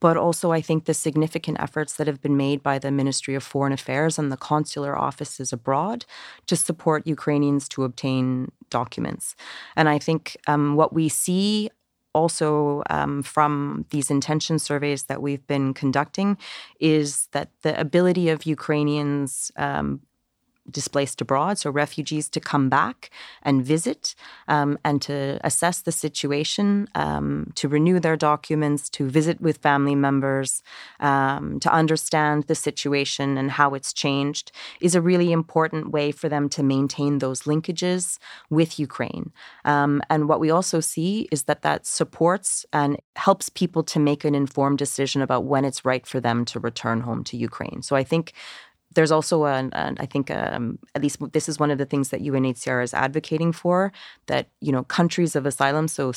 but 0.00 0.16
also 0.16 0.50
I 0.50 0.60
think 0.60 0.84
the 0.84 0.94
significant 0.94 1.60
efforts 1.60 1.94
that 1.94 2.06
have 2.06 2.20
been 2.20 2.36
made 2.36 2.62
by 2.62 2.78
the 2.78 2.90
Ministry 2.90 3.34
of 3.34 3.42
Foreign 3.42 3.72
Affairs 3.72 4.18
and 4.18 4.32
the 4.32 4.36
consular 4.36 4.96
offices 4.98 5.52
abroad 5.52 6.04
to 6.46 6.56
support 6.56 7.06
Ukrainians 7.06 7.68
to 7.70 7.84
obtain 7.84 8.50
documents. 8.70 9.36
And 9.76 9.88
I 9.88 9.98
think 9.98 10.36
um, 10.48 10.74
what 10.74 10.92
we 10.92 11.08
see 11.08 11.70
also 12.14 12.82
um, 12.90 13.22
from 13.22 13.84
these 13.90 14.10
intention 14.10 14.58
surveys 14.58 15.04
that 15.04 15.20
we've 15.20 15.46
been 15.46 15.74
conducting 15.74 16.38
is 16.80 17.28
that 17.32 17.50
the 17.62 17.78
ability 17.78 18.28
of 18.28 18.46
Ukrainians 18.46 19.50
um, 19.56 20.00
displaced 20.70 21.20
abroad, 21.20 21.58
so 21.58 21.70
refugees 21.70 22.28
to 22.30 22.40
come 22.40 22.68
back 22.68 23.10
and 23.42 23.64
visit 23.64 24.14
um, 24.48 24.78
and 24.84 25.02
to 25.02 25.38
assess 25.44 25.82
the 25.82 25.92
situation, 25.92 26.88
um, 26.94 27.52
to 27.54 27.68
renew 27.68 28.00
their 28.00 28.16
documents, 28.16 28.88
to 28.90 29.08
visit 29.08 29.40
with 29.40 29.58
family 29.58 29.94
members, 29.94 30.62
um, 31.00 31.60
to 31.60 31.72
understand 31.72 32.44
the 32.44 32.54
situation 32.54 33.36
and 33.36 33.50
how 33.52 33.74
it's 33.74 33.92
changed, 33.92 34.52
is 34.80 34.94
a 34.94 35.00
really 35.00 35.32
important 35.32 35.90
way 35.90 36.10
for 36.10 36.28
them 36.28 36.48
to 36.48 36.62
maintain 36.62 37.18
those 37.18 37.42
linkages 37.42 38.18
with 38.50 38.78
Ukraine. 38.78 39.32
Um, 39.64 40.02
and 40.08 40.28
what 40.28 40.40
we 40.40 40.50
also 40.50 40.80
see 40.80 41.28
is 41.30 41.44
that 41.44 41.62
that 41.62 41.86
supports 41.86 42.66
and 42.72 42.98
helps 43.16 43.48
people 43.48 43.82
to 43.82 43.98
make 44.00 44.24
an 44.24 44.34
informed 44.34 44.78
decision 44.78 45.22
about 45.22 45.44
when 45.44 45.64
it's 45.64 45.84
right 45.84 46.06
for 46.06 46.20
them 46.20 46.44
to 46.46 46.60
return 46.60 47.00
home 47.00 47.24
to 47.24 47.36
Ukraine. 47.36 47.82
So 47.82 47.96
I 47.96 48.04
think 48.04 48.32
there's 48.94 49.12
also 49.12 49.44
an, 49.44 49.70
an 49.72 49.96
I 50.00 50.06
think 50.06 50.30
um, 50.30 50.78
at 50.94 51.02
least 51.02 51.18
this 51.32 51.48
is 51.48 51.58
one 51.58 51.70
of 51.70 51.78
the 51.78 51.86
things 51.86 52.10
that 52.10 52.22
UNHCR 52.22 52.82
is 52.82 52.94
advocating 52.94 53.52
for 53.52 53.92
that 54.26 54.48
you 54.60 54.72
know 54.72 54.84
countries 54.84 55.36
of 55.36 55.46
asylum 55.46 55.88
so 55.88 56.12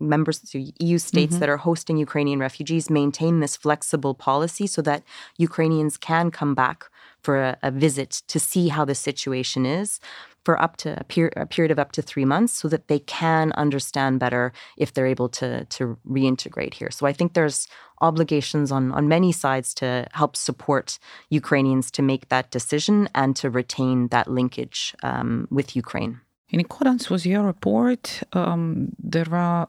members 0.00 0.40
so 0.44 0.58
EU 0.80 0.98
states 0.98 1.34
mm-hmm. 1.34 1.40
that 1.40 1.48
are 1.48 1.58
hosting 1.58 1.96
Ukrainian 1.98 2.40
refugees 2.40 2.88
maintain 2.88 3.40
this 3.40 3.56
flexible 3.56 4.14
policy 4.14 4.66
so 4.66 4.80
that 4.82 5.02
Ukrainians 5.36 5.96
can 5.96 6.30
come 6.30 6.54
back 6.54 6.90
for 7.22 7.42
a, 7.42 7.58
a 7.62 7.70
visit 7.70 8.22
to 8.28 8.38
see 8.38 8.68
how 8.68 8.84
the 8.84 8.94
situation 8.94 9.66
is 9.66 10.00
for 10.44 10.60
up 10.60 10.76
to 10.78 10.98
a, 10.98 11.04
per- 11.04 11.30
a, 11.36 11.46
period 11.46 11.70
of 11.70 11.78
up 11.78 11.92
to 11.92 12.02
three 12.02 12.24
months 12.24 12.52
so 12.52 12.68
that 12.68 12.88
they 12.88 12.98
can 13.00 13.52
understand 13.52 14.18
better 14.18 14.52
if 14.76 14.92
they're 14.92 15.06
able 15.06 15.28
to, 15.28 15.64
to 15.66 15.98
reintegrate 16.08 16.74
here. 16.74 16.90
So 16.90 17.06
I 17.06 17.12
think 17.12 17.34
there's 17.34 17.68
obligations 18.00 18.72
on, 18.72 18.92
on 18.92 19.08
many 19.08 19.32
sides 19.32 19.74
to 19.74 20.06
help 20.12 20.36
support 20.36 20.98
Ukrainians 21.28 21.90
to 21.92 22.02
make 22.02 22.28
that 22.28 22.50
decision 22.50 23.08
and 23.14 23.36
to 23.36 23.50
retain 23.50 24.08
that 24.08 24.28
linkage 24.28 24.94
um, 25.02 25.46
with 25.50 25.76
Ukraine. 25.76 26.20
In 26.48 26.60
accordance 26.60 27.10
with 27.10 27.26
your 27.26 27.44
report, 27.44 28.22
um, 28.32 28.90
there 28.98 29.32
are 29.32 29.68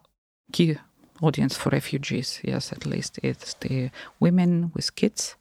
key 0.51 0.77
audience 1.21 1.55
for 1.55 1.69
refugees. 1.69 2.39
Yes, 2.43 2.71
at 2.71 2.85
least 2.85 3.19
it's 3.23 3.53
the 3.55 3.89
women 4.19 4.71
with 4.73 4.95
kids, 4.95 5.35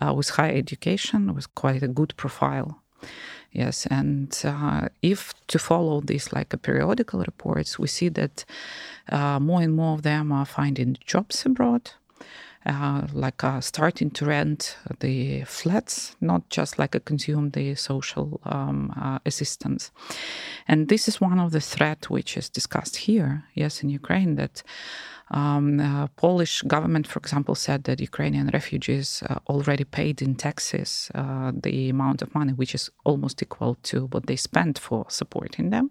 uh, 0.00 0.12
with 0.14 0.30
high 0.30 0.54
education, 0.54 1.34
with 1.34 1.54
quite 1.54 1.82
a 1.82 1.88
good 1.88 2.14
profile. 2.16 2.82
Yes, 3.52 3.86
and 3.86 4.40
uh, 4.44 4.88
if 5.02 5.34
to 5.48 5.58
follow 5.58 6.00
these 6.00 6.32
like 6.32 6.54
a 6.54 6.56
periodical 6.58 7.20
reports, 7.20 7.78
we 7.78 7.88
see 7.88 8.08
that 8.10 8.44
uh, 9.08 9.40
more 9.40 9.60
and 9.60 9.74
more 9.74 9.94
of 9.94 10.02
them 10.02 10.30
are 10.30 10.46
finding 10.46 10.96
jobs 11.04 11.44
abroad. 11.44 11.90
Uh, 12.66 13.06
like 13.14 13.42
uh, 13.42 13.58
starting 13.58 14.10
to 14.10 14.26
rent 14.26 14.76
the 14.98 15.42
flats, 15.44 16.14
not 16.20 16.46
just 16.50 16.78
like 16.78 16.94
a 16.94 17.00
consume 17.00 17.48
the 17.52 17.74
social 17.74 18.38
um, 18.44 18.92
uh, 19.00 19.18
assistance. 19.24 19.90
And 20.68 20.88
this 20.88 21.08
is 21.08 21.22
one 21.22 21.40
of 21.40 21.52
the 21.52 21.60
threat 21.60 22.10
which 22.10 22.36
is 22.36 22.50
discussed 22.50 22.96
here, 22.96 23.44
yes, 23.54 23.82
in 23.82 23.88
Ukraine, 23.88 24.34
that 24.34 24.62
um, 25.30 25.80
uh, 25.80 26.08
Polish 26.16 26.60
government, 26.62 27.06
for 27.06 27.18
example, 27.18 27.54
said 27.54 27.84
that 27.84 27.98
Ukrainian 27.98 28.50
refugees 28.52 29.22
uh, 29.30 29.36
already 29.48 29.84
paid 29.84 30.20
in 30.20 30.34
taxes 30.34 31.10
uh, 31.14 31.52
the 31.54 31.88
amount 31.88 32.20
of 32.20 32.34
money, 32.34 32.52
which 32.52 32.74
is 32.74 32.90
almost 33.04 33.40
equal 33.40 33.76
to 33.84 34.06
what 34.08 34.26
they 34.26 34.36
spent 34.36 34.78
for 34.78 35.06
supporting 35.08 35.70
them. 35.70 35.90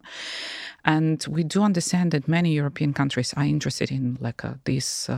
And 0.86 1.26
we 1.28 1.44
do 1.44 1.64
understand 1.64 2.12
that 2.12 2.28
many 2.28 2.54
European 2.54 2.94
countries 2.94 3.34
are 3.34 3.46
interested 3.46 3.90
in 3.90 4.20
like 4.22 4.44
this 4.66 5.10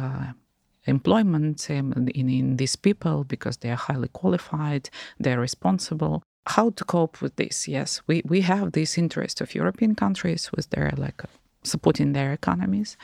employment 0.85 1.69
in, 1.69 2.07
in 2.09 2.57
these 2.57 2.75
people 2.75 3.23
because 3.23 3.57
they 3.57 3.69
are 3.69 3.75
highly 3.75 4.07
qualified, 4.09 4.89
they're 5.19 5.39
responsible 5.39 6.23
how 6.47 6.71
to 6.71 6.83
cope 6.83 7.21
with 7.21 7.35
this 7.35 7.67
yes 7.67 8.01
we, 8.07 8.23
we 8.25 8.41
have 8.41 8.71
this 8.71 8.97
interest 8.97 9.41
of 9.41 9.53
european 9.53 9.93
countries 9.93 10.49
with 10.55 10.67
their 10.71 10.91
like 10.97 11.21
supporting 11.63 12.13
their 12.13 12.33
economies 12.33 12.97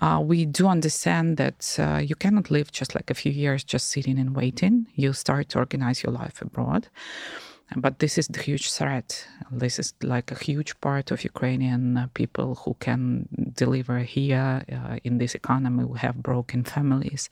uh, 0.00 0.20
we 0.22 0.44
do 0.44 0.68
understand 0.68 1.36
that 1.36 1.76
uh, 1.78 1.98
you 1.98 2.14
cannot 2.14 2.50
live 2.50 2.70
just 2.70 2.94
like 2.94 3.10
a 3.10 3.14
few 3.14 3.32
years 3.32 3.64
just 3.64 3.88
sitting 3.88 4.18
and 4.18 4.36
waiting. 4.36 4.86
You 4.94 5.12
start 5.12 5.48
to 5.50 5.58
organize 5.58 6.02
your 6.02 6.12
life 6.12 6.40
abroad. 6.40 6.88
But 7.76 8.00
this 8.00 8.18
is 8.18 8.26
the 8.28 8.40
huge 8.40 8.72
threat. 8.72 9.26
This 9.50 9.78
is 9.78 9.94
like 10.02 10.32
a 10.32 10.34
huge 10.34 10.80
part 10.80 11.10
of 11.10 11.22
Ukrainian 11.22 11.96
uh, 11.96 12.08
people 12.14 12.56
who 12.56 12.74
can 12.80 13.28
deliver 13.54 14.00
here 14.00 14.64
uh, 14.72 14.96
in 15.04 15.18
this 15.18 15.34
economy, 15.34 15.84
We 15.84 15.98
have 16.00 16.16
broken 16.22 16.64
families. 16.64 17.28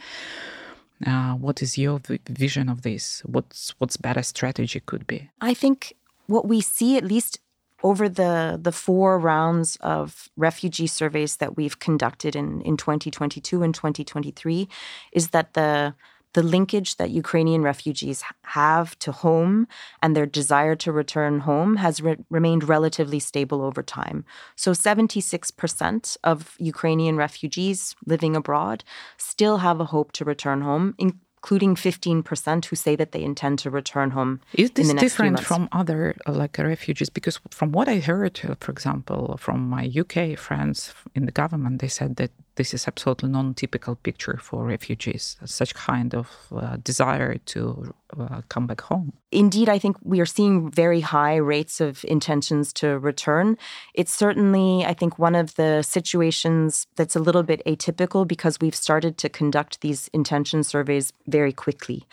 Uh, 1.05 1.35
what 1.35 1.63
is 1.63 1.79
your 1.79 2.01
vision 2.29 2.69
of 2.69 2.83
this? 2.83 3.23
What's 3.25 3.75
what's 3.79 3.97
better 3.97 4.23
strategy 4.23 4.81
could 4.81 5.07
be? 5.07 5.31
I 5.41 5.55
think 5.55 5.95
what 6.27 6.47
we 6.47 6.61
see, 6.61 6.97
at 6.97 7.05
least 7.05 7.41
over 7.83 8.09
the, 8.09 8.59
the 8.61 8.73
four 8.73 9.19
rounds 9.19 9.77
of 9.81 10.29
refugee 10.37 10.87
surveys 10.87 11.37
that 11.37 11.57
we've 11.57 11.79
conducted 11.79 12.35
in, 12.35 12.61
in 12.63 12.77
2022 12.77 13.63
and 13.63 13.75
2023 13.75 14.69
is 15.13 15.29
that 15.29 15.55
the 15.55 15.95
the 16.35 16.43
linkage 16.43 16.97
that 16.97 17.11
Ukrainian 17.11 17.63
refugees 17.63 18.23
have 18.43 18.99
to 19.01 19.13
home 19.13 19.67
and 20.03 20.15
their 20.15 20.27
desire 20.27 20.77
to 20.77 20.93
return 20.93 21.41
home 21.41 21.77
has 21.77 22.01
re- 22.01 22.17
remained 22.31 22.69
relatively 22.69 23.19
stable 23.19 23.63
over 23.63 23.83
time. 23.83 24.25
So 24.55 24.73
76% 24.73 26.17
of 26.25 26.55
Ukrainian 26.59 27.17
refugees 27.17 27.95
living 28.07 28.37
abroad 28.37 28.85
still 29.17 29.59
have 29.59 29.81
a 29.81 29.87
hope 29.87 30.13
to 30.13 30.25
return 30.25 30.61
home, 30.61 30.95
in- 30.99 31.21
including 31.39 31.77
15% 31.77 32.65
who 32.65 32.77
say 32.77 32.97
that 32.97 33.13
they 33.13 33.23
intend 33.23 33.59
to 33.61 33.71
return 33.71 34.11
home. 34.11 34.41
Is 34.55 34.73
this 34.73 34.93
different 34.95 35.41
from 35.41 35.69
other 35.73 36.17
like 36.27 36.59
refugees? 36.59 37.11
Because 37.11 37.39
from 37.51 37.73
what 37.73 37.89
I 37.89 37.99
heard, 38.01 38.41
for 38.61 38.73
example, 38.73 39.37
from 39.39 39.69
my 39.69 39.91
UK 40.03 40.37
friends 40.37 40.93
in 41.15 41.27
the 41.27 41.33
government, 41.33 41.81
they 41.81 41.89
said 41.89 42.17
that 42.17 42.33
this 42.59 42.75
is 42.75 42.89
absolutely 42.89 43.29
non-typical 43.31 43.95
picture 43.95 44.37
for 44.43 44.65
refugees 44.65 45.37
such 45.45 45.75
kind 45.75 46.13
of 46.13 46.27
uh, 46.55 46.77
desire 46.83 47.37
to 47.53 47.95
uh, 48.19 48.41
come 48.49 48.67
back 48.67 48.81
home. 48.81 49.13
Indeed 49.31 49.69
i 49.69 49.79
think 49.79 49.97
we 50.03 50.19
are 50.21 50.33
seeing 50.37 50.71
very 50.71 51.01
high 51.01 51.37
rates 51.37 51.81
of 51.81 52.05
intentions 52.05 52.73
to 52.81 52.99
return. 52.99 53.57
It's 53.95 54.15
certainly 54.25 54.85
i 54.85 54.95
think 55.01 55.19
one 55.19 55.37
of 55.43 55.55
the 55.55 55.83
situations 55.83 56.87
that's 56.97 57.17
a 57.17 57.25
little 57.27 57.45
bit 57.51 57.63
atypical 57.73 58.27
because 58.35 58.55
we've 58.61 58.81
started 58.87 59.17
to 59.19 59.29
conduct 59.29 59.81
these 59.81 60.11
intention 60.13 60.65
surveys 60.65 61.13
very 61.27 61.53
quickly. 61.65 62.07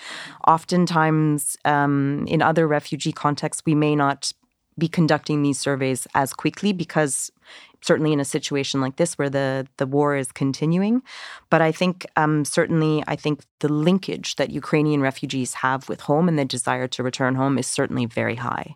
Oftentimes 0.48 1.58
um, 1.66 2.26
in 2.28 2.42
other 2.42 2.68
refugee 2.68 3.16
contexts 3.26 3.64
we 3.66 3.76
may 3.76 3.96
not 3.96 4.32
be 4.78 4.88
conducting 4.88 5.42
these 5.42 5.60
surveys 5.60 6.08
as 6.14 6.34
quickly 6.34 6.74
because 6.74 7.32
certainly 7.86 8.12
in 8.14 8.20
a 8.20 8.26
situation 8.26 8.82
like 8.82 8.96
this 8.96 9.18
where 9.18 9.30
the 9.30 9.68
the 9.78 9.86
war 9.86 10.16
is 10.16 10.32
continuing. 10.32 11.02
But 11.50 11.62
I 11.62 11.72
think 11.72 12.06
um, 12.16 12.46
certainly 12.46 13.04
I 13.08 13.16
think 13.16 13.42
the 13.60 13.72
linkage 13.72 14.36
that 14.36 14.50
Ukrainian 14.50 15.02
refugees 15.02 15.54
have 15.56 15.88
with 15.90 16.02
home 16.02 16.28
and 16.30 16.38
the 16.38 16.46
desire 16.46 16.88
to 16.88 17.04
return 17.04 17.36
home 17.36 17.58
is 17.58 17.68
certainly 17.68 18.06
very 18.06 18.36
high. 18.36 18.76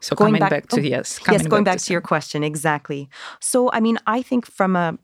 So 0.00 0.14
going 0.14 0.34
back, 0.38 0.50
back 0.50 0.68
to 0.68 0.80
oh, 0.80 0.82
yes, 0.82 1.18
yes, 1.30 1.46
going 1.46 1.64
back, 1.64 1.74
back 1.76 1.78
to, 1.78 1.86
to 1.86 1.92
your 1.94 2.02
question 2.02 2.44
exactly. 2.44 3.08
So 3.40 3.70
I 3.72 3.80
mean, 3.80 3.98
I 4.06 4.20
think 4.20 4.46
from 4.46 4.76
a 4.76 4.98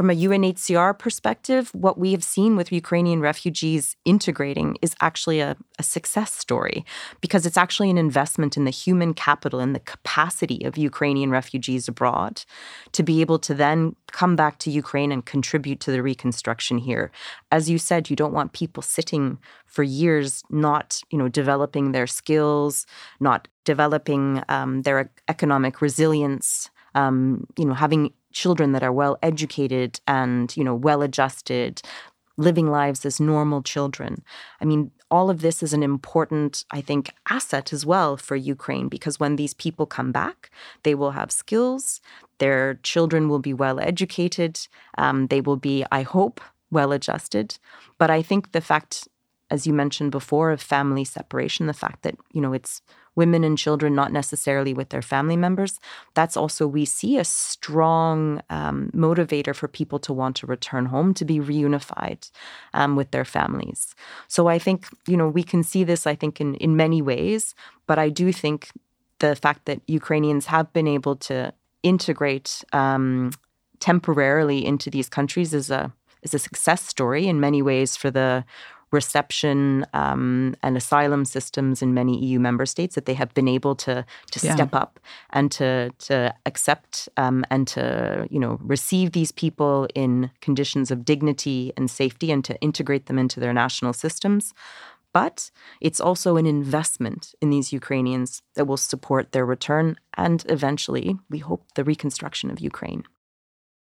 from 0.00 0.08
a 0.08 0.14
UNHCR 0.16 0.98
perspective, 0.98 1.68
what 1.74 1.98
we 1.98 2.12
have 2.12 2.24
seen 2.24 2.56
with 2.56 2.72
Ukrainian 2.72 3.20
refugees 3.20 3.98
integrating 4.06 4.78
is 4.80 4.94
actually 5.02 5.40
a, 5.40 5.58
a, 5.78 5.82
success 5.82 6.32
story 6.32 6.86
because 7.20 7.44
it's 7.44 7.58
actually 7.58 7.90
an 7.90 7.98
investment 7.98 8.56
in 8.56 8.64
the 8.64 8.70
human 8.70 9.12
capital 9.12 9.60
and 9.60 9.74
the 9.74 9.86
capacity 9.94 10.64
of 10.64 10.78
Ukrainian 10.78 11.30
refugees 11.30 11.86
abroad 11.86 12.44
to 12.92 13.02
be 13.02 13.20
able 13.20 13.38
to 13.40 13.52
then 13.52 13.94
come 14.10 14.36
back 14.36 14.56
to 14.60 14.70
Ukraine 14.70 15.12
and 15.12 15.26
contribute 15.26 15.80
to 15.80 15.90
the 15.90 16.02
reconstruction 16.02 16.78
here. 16.78 17.10
As 17.52 17.68
you 17.68 17.76
said, 17.76 18.08
you 18.08 18.16
don't 18.16 18.32
want 18.32 18.54
people 18.54 18.82
sitting 18.82 19.38
for 19.66 19.82
years 19.82 20.42
not, 20.48 21.02
you 21.10 21.18
know, 21.18 21.28
developing 21.28 21.92
their 21.92 22.06
skills, 22.06 22.86
not 23.20 23.48
developing 23.66 24.42
um, 24.48 24.80
their 24.80 25.10
economic 25.28 25.82
resilience. 25.82 26.70
Um, 26.94 27.46
you 27.56 27.66
know, 27.66 27.74
having 27.74 28.12
children 28.32 28.72
that 28.72 28.82
are 28.82 28.92
well 28.92 29.18
educated 29.22 30.00
and, 30.06 30.56
you 30.56 30.64
know, 30.64 30.74
well 30.74 31.02
adjusted, 31.02 31.82
living 32.36 32.70
lives 32.70 33.04
as 33.04 33.20
normal 33.20 33.62
children. 33.62 34.22
I 34.60 34.64
mean, 34.64 34.90
all 35.10 35.28
of 35.28 35.40
this 35.40 35.62
is 35.62 35.72
an 35.72 35.82
important, 35.82 36.64
I 36.70 36.80
think, 36.80 37.10
asset 37.28 37.72
as 37.72 37.84
well 37.84 38.16
for 38.16 38.36
Ukraine 38.36 38.88
because 38.88 39.20
when 39.20 39.36
these 39.36 39.54
people 39.54 39.86
come 39.86 40.12
back, 40.12 40.50
they 40.84 40.94
will 40.94 41.10
have 41.12 41.32
skills, 41.32 42.00
their 42.38 42.74
children 42.82 43.28
will 43.28 43.40
be 43.40 43.52
well 43.52 43.80
educated, 43.80 44.60
um, 44.96 45.26
they 45.26 45.40
will 45.40 45.56
be, 45.56 45.84
I 45.90 46.02
hope, 46.02 46.40
well 46.70 46.92
adjusted. 46.92 47.58
But 47.98 48.10
I 48.10 48.22
think 48.22 48.52
the 48.52 48.60
fact, 48.60 49.08
as 49.50 49.66
you 49.66 49.72
mentioned 49.72 50.12
before, 50.12 50.50
of 50.50 50.62
family 50.62 51.04
separation, 51.04 51.66
the 51.66 51.74
fact 51.74 52.02
that, 52.02 52.14
you 52.32 52.40
know, 52.40 52.52
it's 52.52 52.80
women 53.16 53.44
and 53.44 53.58
children, 53.58 53.94
not 53.94 54.12
necessarily 54.12 54.72
with 54.72 54.88
their 54.90 55.02
family 55.02 55.36
members. 55.36 55.80
That's 56.14 56.36
also, 56.36 56.66
we 56.66 56.84
see 56.84 57.18
a 57.18 57.24
strong 57.24 58.42
um, 58.50 58.90
motivator 58.94 59.54
for 59.54 59.68
people 59.68 59.98
to 60.00 60.12
want 60.12 60.36
to 60.36 60.46
return 60.46 60.86
home, 60.86 61.14
to 61.14 61.24
be 61.24 61.38
reunified 61.38 62.30
um, 62.72 62.96
with 62.96 63.10
their 63.10 63.24
families. 63.24 63.94
So 64.28 64.46
I 64.46 64.58
think, 64.58 64.86
you 65.06 65.16
know, 65.16 65.28
we 65.28 65.42
can 65.42 65.62
see 65.62 65.84
this, 65.84 66.06
I 66.06 66.14
think, 66.14 66.40
in, 66.40 66.54
in 66.56 66.76
many 66.76 67.02
ways. 67.02 67.54
But 67.86 67.98
I 67.98 68.08
do 68.08 68.32
think 68.32 68.70
the 69.18 69.36
fact 69.36 69.66
that 69.66 69.80
Ukrainians 69.86 70.46
have 70.46 70.72
been 70.72 70.88
able 70.88 71.16
to 71.16 71.52
integrate 71.82 72.64
um, 72.72 73.32
temporarily 73.80 74.64
into 74.64 74.90
these 74.90 75.08
countries 75.08 75.54
is 75.54 75.70
a 75.70 75.92
is 76.22 76.34
a 76.34 76.38
success 76.38 76.82
story 76.82 77.26
in 77.26 77.40
many 77.40 77.62
ways 77.62 77.96
for 77.96 78.10
the 78.10 78.44
reception 78.92 79.86
um, 79.94 80.54
and 80.62 80.76
asylum 80.76 81.24
systems 81.24 81.82
in 81.82 81.94
many 81.94 82.18
EU 82.24 82.38
member 82.40 82.66
states 82.66 82.94
that 82.94 83.06
they 83.06 83.14
have 83.14 83.32
been 83.34 83.48
able 83.48 83.74
to 83.76 84.04
to 84.30 84.46
yeah. 84.46 84.54
step 84.54 84.74
up 84.74 84.98
and 85.30 85.50
to 85.52 85.90
to 85.98 86.34
accept 86.46 87.08
um, 87.16 87.44
and 87.50 87.66
to 87.68 88.26
you 88.30 88.40
know 88.40 88.58
receive 88.62 89.12
these 89.12 89.32
people 89.32 89.88
in 89.94 90.30
conditions 90.40 90.90
of 90.90 91.04
dignity 91.04 91.72
and 91.76 91.90
safety 91.90 92.30
and 92.32 92.44
to 92.44 92.60
integrate 92.60 93.06
them 93.06 93.18
into 93.18 93.40
their 93.40 93.52
national 93.52 93.92
systems. 93.92 94.54
But 95.12 95.50
it's 95.80 96.00
also 96.00 96.36
an 96.36 96.46
investment 96.46 97.34
in 97.40 97.50
these 97.50 97.72
Ukrainians 97.72 98.42
that 98.54 98.66
will 98.66 98.76
support 98.76 99.32
their 99.32 99.44
return 99.44 99.96
and 100.16 100.44
eventually, 100.48 101.18
we 101.28 101.38
hope, 101.38 101.64
the 101.74 101.82
reconstruction 101.82 102.48
of 102.50 102.60
Ukraine. 102.60 103.02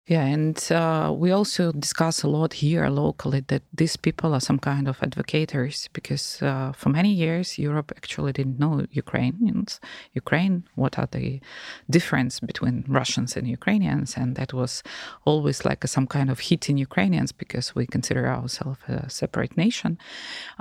Yeah, 0.08 0.24
and 0.24 0.56
uh, 0.70 1.12
we 1.12 1.32
also 1.32 1.72
discuss 1.72 2.22
a 2.22 2.28
lot 2.28 2.52
here 2.52 2.88
locally 2.88 3.40
that 3.48 3.62
these 3.74 3.96
people 3.96 4.34
are 4.34 4.40
some 4.40 4.60
kind 4.60 4.86
of 4.86 5.02
advocates 5.02 5.88
because 5.88 6.40
uh, 6.42 6.70
for 6.70 6.90
many 6.90 7.12
years 7.12 7.58
Europe 7.58 7.92
actually 7.96 8.32
didn't 8.32 8.60
know 8.60 8.86
Ukrainians. 8.92 9.80
Ukraine, 10.12 10.62
what 10.76 10.96
are 10.96 11.08
the 11.10 11.40
difference 11.90 12.38
between 12.38 12.84
Russians 12.86 13.36
and 13.36 13.48
Ukrainians? 13.48 14.16
And 14.16 14.36
that 14.36 14.52
was 14.52 14.84
always 15.24 15.64
like 15.64 15.82
a, 15.82 15.88
some 15.88 16.06
kind 16.06 16.30
of 16.30 16.38
hit 16.38 16.70
in 16.70 16.78
Ukrainians 16.78 17.32
because 17.32 17.74
we 17.74 17.84
consider 17.84 18.28
ourselves 18.28 18.78
a 18.86 19.10
separate 19.10 19.56
nation. 19.56 19.98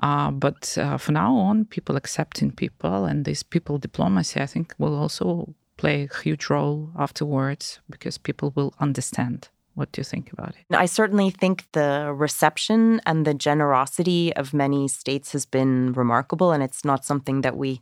Uh, 0.01 0.31
but 0.31 0.75
uh, 0.79 0.97
from 0.97 1.13
now 1.13 1.35
on, 1.35 1.65
people 1.65 1.97
accepting 1.97 2.49
people 2.49 3.05
and 3.05 3.25
this 3.25 3.43
people 3.43 3.77
diplomacy, 3.77 4.41
I 4.41 4.47
think, 4.47 4.73
will 4.79 4.95
also 4.95 5.53
play 5.77 6.07
a 6.11 6.17
huge 6.21 6.49
role 6.49 6.91
afterwards 6.97 7.79
because 7.89 8.17
people 8.17 8.51
will 8.55 8.73
understand. 8.79 9.49
What 9.75 9.91
do 9.91 9.99
you 9.99 10.05
think 10.05 10.31
about 10.31 10.49
it? 10.49 10.63
I 10.71 10.85
certainly 10.85 11.29
think 11.29 11.65
the 11.73 12.13
reception 12.15 13.01
and 13.05 13.27
the 13.27 13.33
generosity 13.33 14.33
of 14.33 14.53
many 14.53 14.87
states 14.87 15.33
has 15.33 15.45
been 15.45 15.91
remarkable, 15.91 16.53
and 16.53 16.63
it's 16.63 16.85
not 16.85 17.03
something 17.03 17.41
that 17.41 17.57
we 17.57 17.81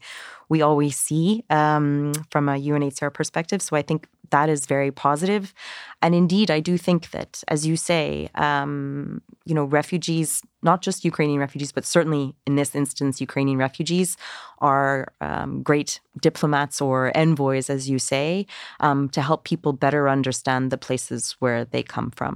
we 0.50 0.64
always 0.64 0.98
see 0.98 1.44
um, 1.52 2.14
from 2.32 2.50
a 2.50 2.54
UNHCR 2.54 3.14
perspective. 3.14 3.62
So 3.62 3.76
I 3.76 3.84
think 3.84 4.08
that 4.34 4.50
is 4.50 4.66
very 4.66 4.92
positive. 4.92 5.54
And 6.02 6.14
indeed, 6.16 6.50
I 6.50 6.60
do 6.60 6.76
think 6.78 7.12
that, 7.12 7.44
as 7.48 7.68
you 7.70 7.76
say, 7.78 8.30
um, 8.34 9.22
you 9.46 9.54
know, 9.56 9.66
refugees, 9.80 10.42
not 10.64 10.82
just 10.82 11.06
Ukrainian 11.06 11.40
refugees, 11.40 11.72
but 11.72 11.86
certainly 11.86 12.36
in 12.48 12.56
this 12.56 12.74
instance, 12.82 13.22
Ukrainian 13.22 13.60
refugees 13.68 14.18
are 14.58 15.14
um, 15.22 15.62
great 15.70 15.92
diplomats 16.28 16.82
or 16.82 17.16
envoys, 17.24 17.70
as 17.70 17.88
you 17.92 18.00
say, 18.00 18.28
um, 18.80 19.08
to 19.16 19.22
help 19.22 19.44
people 19.52 19.72
better 19.86 20.10
understand 20.10 20.64
the 20.72 20.84
places 20.88 21.22
where 21.42 21.64
they 21.64 21.84
come 21.96 22.10
from. 22.20 22.36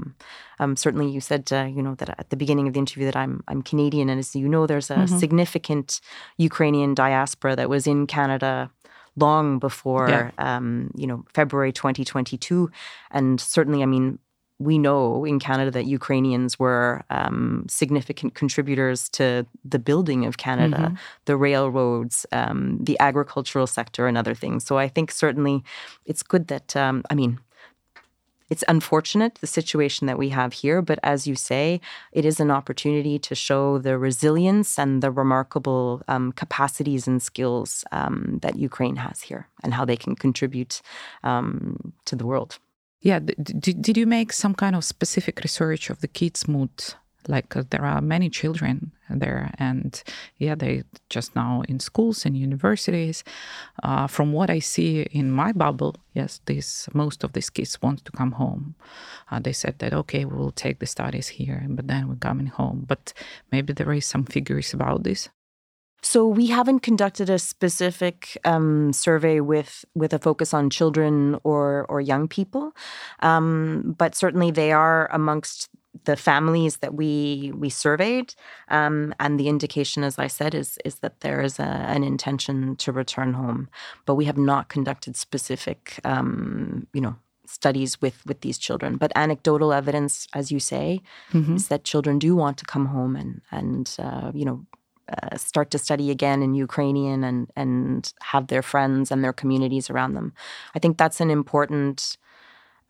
Um, 0.60 0.76
certainly, 0.76 1.10
you 1.16 1.22
said, 1.30 1.44
uh, 1.52 1.68
you 1.76 1.82
know, 1.82 1.96
that 1.96 2.10
at 2.22 2.30
the 2.30 2.38
beginning 2.44 2.68
of 2.68 2.74
the 2.74 2.84
interview 2.86 3.06
that 3.10 3.22
I'm 3.24 3.44
I'm 3.50 3.62
Canadian, 3.72 4.08
and 4.12 4.20
as 4.20 4.36
you 4.36 4.48
know, 4.54 4.64
there's 4.68 4.92
a 4.92 4.96
mm-hmm. 4.96 5.18
significant 5.24 6.00
Ukrainian 6.50 6.94
diaspora 6.94 7.54
that 7.56 7.70
was 7.76 7.84
in 7.94 8.00
Canada 8.18 8.70
long 9.18 9.60
before 9.60 10.10
yeah. 10.10 10.32
um, 10.38 10.92
you 10.96 11.08
know 11.08 11.26
February 11.34 11.74
2022, 11.74 12.72
and 13.12 13.42
certainly, 13.42 13.84
I 13.84 13.86
mean, 13.86 14.20
we 14.60 14.78
know 14.80 15.24
in 15.24 15.40
Canada 15.40 15.70
that 15.72 15.86
Ukrainians 15.86 16.58
were 16.58 17.04
um, 17.10 17.66
significant 17.70 18.34
contributors 18.34 19.08
to 19.10 19.46
the 19.64 19.78
building 19.78 20.26
of 20.26 20.38
Canada, 20.38 20.78
mm-hmm. 20.78 20.96
the 21.26 21.38
railroads, 21.38 22.26
um, 22.32 22.80
the 22.82 23.00
agricultural 23.00 23.68
sector, 23.68 24.08
and 24.08 24.18
other 24.18 24.34
things. 24.34 24.66
So 24.66 24.78
I 24.78 24.88
think 24.88 25.12
certainly 25.12 25.64
it's 26.06 26.24
good 26.24 26.48
that, 26.48 26.76
um, 26.76 27.04
I 27.12 27.16
mean, 27.16 27.40
it's 28.50 28.64
unfortunate 28.68 29.36
the 29.36 29.48
situation 29.48 30.08
that 30.08 30.18
we 30.18 30.30
have 30.30 30.54
here, 30.54 30.82
but 30.82 31.00
as 31.04 31.28
you 31.28 31.36
say, 31.36 31.82
it 32.12 32.26
is 32.26 32.40
an 32.40 32.52
opportunity 32.52 33.20
to 33.20 33.36
show 33.36 33.78
the 33.78 33.98
resilience 33.98 34.80
and 34.80 35.04
the 35.04 35.12
remarkable 35.12 36.02
um, 36.08 36.32
capacities 36.32 37.08
and 37.08 37.22
skills 37.22 37.84
um, 37.92 38.40
that 38.42 38.58
Ukraine 38.58 38.98
has 38.98 39.22
here 39.22 39.48
and 39.64 39.74
how 39.74 39.86
they 39.86 39.98
can 39.98 40.16
contribute 40.16 40.82
um, 41.24 41.94
to 42.06 42.16
the 42.16 42.26
world. 42.26 42.60
Yeah, 43.02 43.20
did, 43.20 43.82
did 43.82 43.98
you 43.98 44.08
make 44.08 44.34
some 44.34 44.56
kind 44.56 44.76
of 44.76 44.84
specific 44.84 45.40
research 45.42 45.90
of 45.90 46.02
the 46.02 46.08
kids' 46.08 46.48
mood 46.48 46.72
like 47.28 47.54
there 47.70 47.86
are 47.86 48.02
many 48.02 48.30
children 48.30 48.92
there 49.10 49.52
and 49.58 50.04
yeah 50.38 50.56
they 50.56 50.84
just 51.10 51.36
now 51.36 51.64
in 51.68 51.80
schools 51.80 52.26
and 52.26 52.38
universities. 52.38 53.24
Uh, 53.84 54.08
from 54.08 54.34
what 54.34 54.50
i 54.50 54.60
see 54.60 55.02
in 55.12 55.32
my 55.32 55.52
bubble 55.52 55.96
yes 56.14 56.42
this 56.46 56.90
most 56.94 57.24
of 57.24 57.34
these 57.34 57.50
kids 57.50 57.82
want 57.82 58.04
to 58.06 58.12
come 58.12 58.34
home. 58.34 58.76
Uh, 59.32 59.40
they 59.40 59.54
said 59.54 59.80
that 59.80 59.94
okay 59.94 60.26
we'll 60.26 60.52
take 60.52 60.80
the 60.80 60.86
studies 60.86 61.28
here 61.28 61.66
but 61.70 61.88
then 61.88 62.08
we're 62.08 62.16
coming 62.16 62.48
home. 62.48 62.86
But 62.88 63.14
maybe 63.52 63.74
there 63.74 63.94
is 63.94 64.06
some 64.06 64.26
figures 64.26 64.74
about 64.74 65.04
this. 65.04 65.30
So 66.04 66.28
we 66.28 66.48
haven't 66.48 66.82
conducted 66.82 67.30
a 67.30 67.40
specific 67.40 68.38
um, 68.46 68.94
survey 68.94 69.40
with 69.40 69.84
with 69.96 70.14
a 70.14 70.20
focus 70.20 70.54
on 70.54 70.70
children 70.70 71.38
or 71.44 71.86
or 71.90 72.00
young 72.00 72.28
people, 72.28 72.72
um, 73.22 73.96
but 73.98 74.16
certainly 74.16 74.52
they 74.52 74.72
are 74.72 75.10
amongst 75.12 75.70
the 76.06 76.16
families 76.16 76.78
that 76.78 76.94
we 76.94 77.52
we 77.56 77.70
surveyed, 77.70 78.36
um, 78.70 79.14
and 79.20 79.40
the 79.40 79.48
indication, 79.48 80.04
as 80.04 80.20
I 80.20 80.28
said, 80.28 80.54
is 80.54 80.78
is 80.86 80.96
that 81.00 81.20
there 81.22 81.42
is 81.42 81.60
a, 81.60 81.64
an 81.64 82.04
intention 82.04 82.76
to 82.78 82.92
return 82.92 83.34
home, 83.34 83.70
but 84.06 84.16
we 84.16 84.26
have 84.26 84.38
not 84.38 84.70
conducted 84.70 85.16
specific, 85.16 86.00
um, 86.04 86.88
you 86.94 87.02
know, 87.02 87.16
studies 87.46 88.02
with 88.02 88.26
with 88.26 88.42
these 88.42 88.58
children. 88.58 88.98
But 88.98 89.12
anecdotal 89.16 89.74
evidence, 89.74 90.28
as 90.34 90.52
you 90.52 90.60
say, 90.60 91.02
mm-hmm. 91.32 91.56
is 91.56 91.68
that 91.68 91.84
children 91.84 92.20
do 92.20 92.36
want 92.36 92.58
to 92.58 92.66
come 92.66 92.88
home 92.88 93.16
and 93.16 93.42
and 93.52 93.96
uh, 94.00 94.32
you 94.34 94.46
know. 94.46 94.66
Uh, 95.10 95.38
start 95.38 95.72
to 95.72 95.78
study 95.78 96.12
again 96.12 96.44
in 96.44 96.54
Ukrainian 96.54 97.24
and 97.24 97.50
and 97.56 98.12
have 98.20 98.48
their 98.48 98.62
friends 98.62 99.10
and 99.10 99.24
their 99.24 99.32
communities 99.32 99.90
around 99.90 100.16
them. 100.16 100.34
I 100.76 100.80
think 100.80 100.98
that's 100.98 101.22
an 101.22 101.32
important 101.32 102.18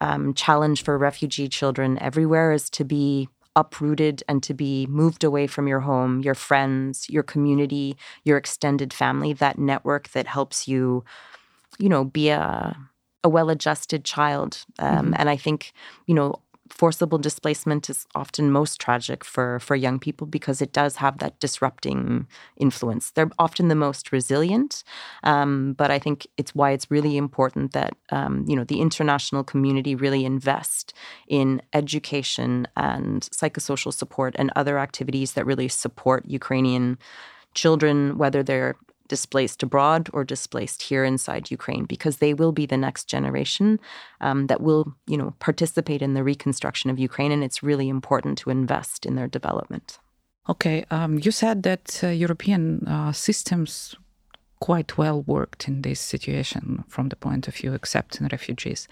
um, 0.01 0.33
challenge 0.33 0.83
for 0.83 0.97
refugee 0.97 1.47
children 1.47 1.97
everywhere 2.01 2.51
is 2.51 2.69
to 2.71 2.83
be 2.83 3.29
uprooted 3.55 4.23
and 4.29 4.43
to 4.43 4.53
be 4.53 4.85
moved 4.87 5.23
away 5.23 5.47
from 5.47 5.67
your 5.67 5.79
home, 5.79 6.21
your 6.21 6.35
friends, 6.35 7.09
your 7.09 7.23
community, 7.23 7.97
your 8.23 8.37
extended 8.37 8.93
family, 8.93 9.33
that 9.33 9.57
network 9.57 10.09
that 10.09 10.27
helps 10.27 10.67
you, 10.67 11.03
you 11.79 11.89
know, 11.89 12.03
be 12.03 12.29
a 12.29 12.77
a 13.23 13.29
well-adjusted 13.29 14.05
child. 14.05 14.63
Um, 14.79 15.07
mm-hmm. 15.07 15.13
And 15.17 15.29
I 15.29 15.35
think, 15.35 15.73
you 16.05 16.13
know, 16.13 16.39
forcible 16.69 17.17
displacement 17.17 17.89
is 17.89 18.07
often 18.15 18.51
most 18.51 18.79
tragic 18.79 19.23
for, 19.23 19.59
for 19.59 19.75
young 19.75 19.99
people 19.99 20.27
because 20.27 20.61
it 20.61 20.73
does 20.73 20.97
have 20.97 21.19
that 21.19 21.39
disrupting 21.39 22.27
influence. 22.57 23.11
They're 23.11 23.31
often 23.39 23.67
the 23.67 23.75
most 23.75 24.11
resilient, 24.11 24.83
um, 25.23 25.73
but 25.73 25.91
I 25.91 25.99
think 25.99 26.27
it's 26.37 26.53
why 26.55 26.71
it's 26.71 26.91
really 26.91 27.17
important 27.17 27.73
that 27.73 27.95
um, 28.09 28.45
you 28.47 28.55
know 28.55 28.63
the 28.63 28.81
international 28.81 29.43
community 29.43 29.95
really 29.95 30.25
invest 30.25 30.93
in 31.27 31.61
education 31.73 32.67
and 32.75 33.21
psychosocial 33.23 33.93
support 33.93 34.35
and 34.37 34.51
other 34.55 34.79
activities 34.79 35.33
that 35.33 35.45
really 35.45 35.67
support 35.67 36.25
Ukrainian 36.27 36.97
children, 37.53 38.17
whether 38.17 38.43
they're 38.43 38.75
displaced 39.07 39.63
abroad 39.63 40.09
or 40.13 40.23
displaced 40.23 40.83
here 40.83 41.03
inside 41.03 41.51
Ukraine, 41.51 41.85
because 41.85 42.17
they 42.17 42.33
will 42.33 42.51
be 42.51 42.65
the 42.65 42.77
next 42.77 43.05
generation 43.05 43.79
um, 44.21 44.47
that 44.47 44.61
will, 44.61 44.93
you 45.07 45.17
know, 45.17 45.33
participate 45.39 46.01
in 46.01 46.13
the 46.13 46.23
reconstruction 46.23 46.89
of 46.89 46.99
Ukraine, 46.99 47.31
and 47.31 47.43
it's 47.43 47.63
really 47.63 47.89
important 47.89 48.37
to 48.39 48.49
invest 48.49 49.05
in 49.05 49.15
their 49.15 49.27
development. 49.27 49.99
Okay, 50.49 50.85
um, 50.91 51.19
you 51.19 51.31
said 51.31 51.63
that 51.63 52.03
uh, 52.03 52.07
European 52.07 52.87
uh, 52.87 53.11
systems 53.11 53.95
quite 54.59 54.97
well 54.97 55.21
worked 55.23 55.67
in 55.67 55.81
this 55.81 55.99
situation 55.99 56.83
from 56.87 57.09
the 57.09 57.15
point 57.15 57.47
of 57.47 57.55
view 57.55 57.73
accepting 57.73 58.27
refugees. 58.31 58.87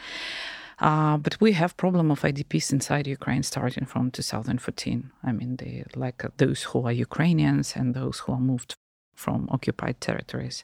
Uh, 0.80 1.18
but 1.18 1.40
we 1.40 1.54
have 1.54 1.78
problem 1.78 2.12
of 2.12 2.22
IDPs 2.22 2.74
inside 2.74 3.08
Ukraine 3.08 3.44
starting 3.44 3.86
from 3.86 4.12
2014. 4.12 5.12
I 5.24 5.32
mean, 5.32 5.56
they 5.56 5.86
like 5.96 6.24
those 6.38 6.64
who 6.64 6.86
are 6.86 6.92
Ukrainians 6.92 7.76
and 7.76 7.94
those 7.94 8.20
who 8.20 8.34
are 8.34 8.40
moved 8.40 8.76
from 9.16 9.48
occupied 9.52 10.00
territories. 10.02 10.64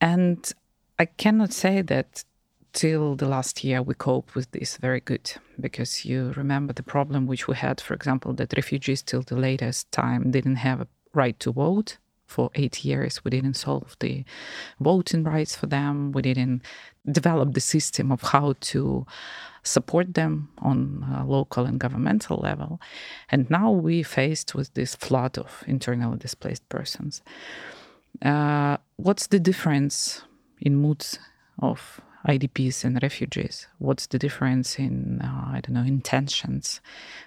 And 0.00 0.50
I 0.98 1.04
cannot 1.04 1.52
say 1.52 1.82
that 1.82 2.24
till 2.72 3.16
the 3.16 3.28
last 3.28 3.62
year 3.64 3.82
we 3.82 3.94
cope 3.94 4.34
with 4.34 4.50
this 4.52 4.76
very 4.76 5.00
good 5.00 5.32
because 5.60 6.04
you 6.04 6.32
remember 6.36 6.72
the 6.72 6.82
problem 6.82 7.26
which 7.26 7.46
we 7.46 7.54
had, 7.54 7.80
for 7.80 7.94
example, 7.94 8.32
that 8.34 8.54
refugees 8.56 9.02
till 9.02 9.22
the 9.22 9.36
latest 9.36 9.92
time 9.92 10.30
didn't 10.30 10.56
have 10.56 10.80
a 10.80 10.88
right 11.14 11.38
to 11.40 11.52
vote 11.52 11.98
for 12.32 12.50
eight 12.54 12.84
years. 12.84 13.24
We 13.24 13.30
didn't 13.30 13.54
solve 13.54 13.96
the 14.00 14.24
voting 14.80 15.24
rights 15.24 15.54
for 15.54 15.66
them. 15.66 16.12
We 16.12 16.22
didn't 16.22 16.62
develop 17.10 17.54
the 17.54 17.60
system 17.60 18.12
of 18.12 18.22
how 18.22 18.54
to 18.72 19.06
support 19.62 20.14
them 20.14 20.48
on 20.58 21.04
local 21.26 21.64
and 21.66 21.78
governmental 21.78 22.38
level. 22.38 22.80
And 23.30 23.48
now 23.50 23.70
we 23.70 24.02
faced 24.02 24.54
with 24.54 24.74
this 24.74 24.94
flood 24.94 25.38
of 25.38 25.62
internally 25.66 26.18
displaced 26.18 26.68
persons. 26.68 27.22
Uh, 28.20 28.76
what's 28.96 29.28
the 29.28 29.40
difference 29.40 30.22
in 30.60 30.76
moods 30.76 31.18
of 31.58 32.00
IDPs 32.26 32.84
and 32.84 33.02
refugees? 33.02 33.66
What's 33.78 34.06
the 34.06 34.18
difference 34.18 34.78
in 34.78 35.20
uh, 35.22 35.52
I 35.56 35.60
don't 35.60 35.74
know 35.74 35.82
intentions 35.82 36.80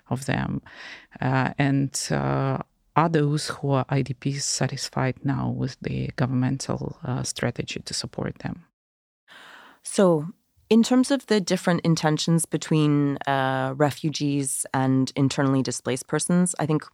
of 0.09 0.25
them? 0.25 0.61
Uh, 1.19 1.53
and 1.57 1.93
uh, 2.11 2.59
are 2.95 3.10
those 3.10 3.47
who 3.49 3.71
are 3.71 3.86
IDPs 3.86 4.41
satisfied 4.41 5.17
now 5.23 5.49
with 5.49 5.77
the 5.81 6.10
governmental 6.15 6.97
uh, 7.03 7.23
strategy 7.23 7.81
to 7.81 7.93
support 7.93 8.39
them? 8.39 8.65
So 9.84 10.27
in 10.69 10.81
terms 10.81 11.12
of 11.12 11.27
the 11.27 11.39
different 11.39 11.81
intentions 11.81 12.45
between 12.45 13.17
uh, 13.27 13.73
refugees 13.77 14.65
and 14.73 15.12
internally 15.15 15.62
displaced 15.62 16.08
persons, 16.08 16.55
I 16.58 16.65
think 16.65 16.86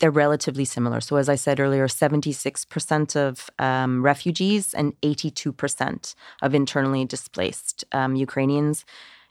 they're 0.00 0.10
relatively 0.10 0.64
similar. 0.64 1.00
So, 1.00 1.16
as 1.16 1.28
I 1.28 1.36
said 1.36 1.58
earlier, 1.58 1.86
76% 1.86 3.16
of 3.16 3.50
um, 3.58 4.02
refugees 4.04 4.74
and 4.74 4.98
82% 5.00 6.14
of 6.42 6.54
internally 6.54 7.04
displaced 7.04 7.84
um, 7.92 8.14
Ukrainians 8.14 8.84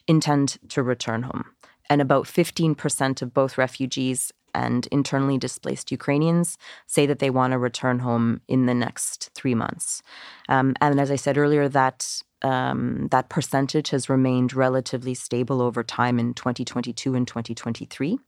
intend 0.07 0.57
to 0.69 0.81
return 0.81 1.23
home. 1.23 1.45
And 1.87 2.01
about 2.01 2.25
15% 2.25 3.21
of 3.21 3.33
both 3.33 3.59
refugees 3.59 4.31
and 4.55 4.87
internally 4.87 5.37
displaced 5.37 5.91
Ukrainians 5.91 6.57
say 6.87 7.05
that 7.05 7.19
they 7.19 7.29
want 7.29 7.51
to 7.51 7.59
return 7.59 7.99
home 7.99 8.41
in 8.47 8.65
the 8.65 8.73
next 8.73 9.29
three 9.35 9.53
months. 9.53 10.01
Um, 10.49 10.75
and 10.81 10.99
as 10.99 11.11
I 11.11 11.17
said 11.17 11.37
earlier, 11.37 11.67
that 11.69 12.23
um, 12.41 13.07
that 13.11 13.29
percentage 13.29 13.89
has 13.89 14.09
remained 14.09 14.53
relatively 14.53 15.13
stable 15.13 15.61
over 15.61 15.83
time 15.83 16.19
in 16.19 16.33
2022 16.33 17.15
and 17.15 17.27
2023. 17.27 18.19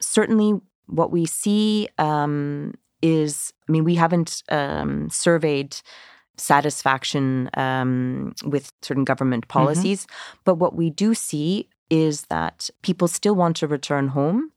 Certainly, 0.00 0.60
what 0.86 1.10
we 1.10 1.26
see 1.26 1.88
um, 1.98 2.74
is 3.02 3.52
I 3.68 3.72
mean, 3.72 3.84
we 3.84 3.94
haven't 3.94 4.42
um, 4.50 5.08
surveyed 5.10 5.76
satisfaction 6.36 7.48
um, 7.54 8.34
with 8.44 8.72
certain 8.82 9.04
government 9.04 9.44
mm-hmm. 9.44 9.58
policies, 9.58 10.04
mm-hmm. 10.04 10.40
but 10.44 10.56
what 10.56 10.74
we 10.74 10.90
do 10.90 11.14
see 11.14 11.68
is 11.88 12.22
that 12.22 12.68
people 12.82 13.08
still 13.08 13.34
want 13.34 13.56
to 13.56 13.66
return 13.66 14.08
home 14.08 14.50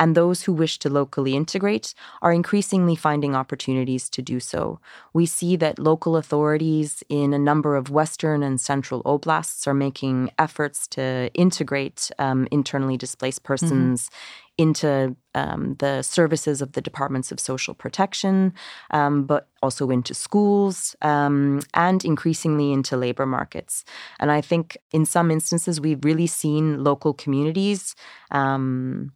and 0.00 0.14
those 0.14 0.42
who 0.42 0.52
wish 0.52 0.78
to 0.78 0.88
locally 0.88 1.36
integrate 1.36 1.94
are 2.22 2.32
increasingly 2.32 2.96
finding 2.96 3.36
opportunities 3.36 4.08
to 4.10 4.22
do 4.22 4.40
so. 4.40 4.80
We 5.12 5.26
see 5.26 5.56
that 5.56 5.78
local 5.78 6.16
authorities 6.16 7.04
in 7.10 7.34
a 7.34 7.38
number 7.38 7.76
of 7.76 7.90
Western 7.90 8.42
and 8.42 8.58
Central 8.58 9.02
oblasts 9.04 9.66
are 9.68 9.74
making 9.74 10.30
efforts 10.38 10.88
to 10.88 11.30
integrate 11.34 12.10
um, 12.18 12.48
internally 12.50 12.96
displaced 12.96 13.42
mm-hmm. 13.42 13.52
persons. 13.52 14.08
Mm-hmm. 14.08 14.46
Into 14.58 15.16
um, 15.34 15.76
the 15.78 16.02
services 16.02 16.60
of 16.60 16.72
the 16.72 16.82
departments 16.82 17.32
of 17.32 17.40
social 17.40 17.72
protection, 17.72 18.52
um, 18.90 19.24
but 19.24 19.48
also 19.62 19.88
into 19.88 20.12
schools 20.12 20.94
um, 21.00 21.62
and 21.72 22.04
increasingly 22.04 22.70
into 22.70 22.94
labor 22.98 23.24
markets. 23.24 23.86
And 24.18 24.30
I 24.30 24.42
think 24.42 24.76
in 24.92 25.06
some 25.06 25.30
instances, 25.30 25.80
we've 25.80 26.04
really 26.04 26.26
seen 26.26 26.84
local 26.84 27.14
communities 27.14 27.94
um, 28.32 29.12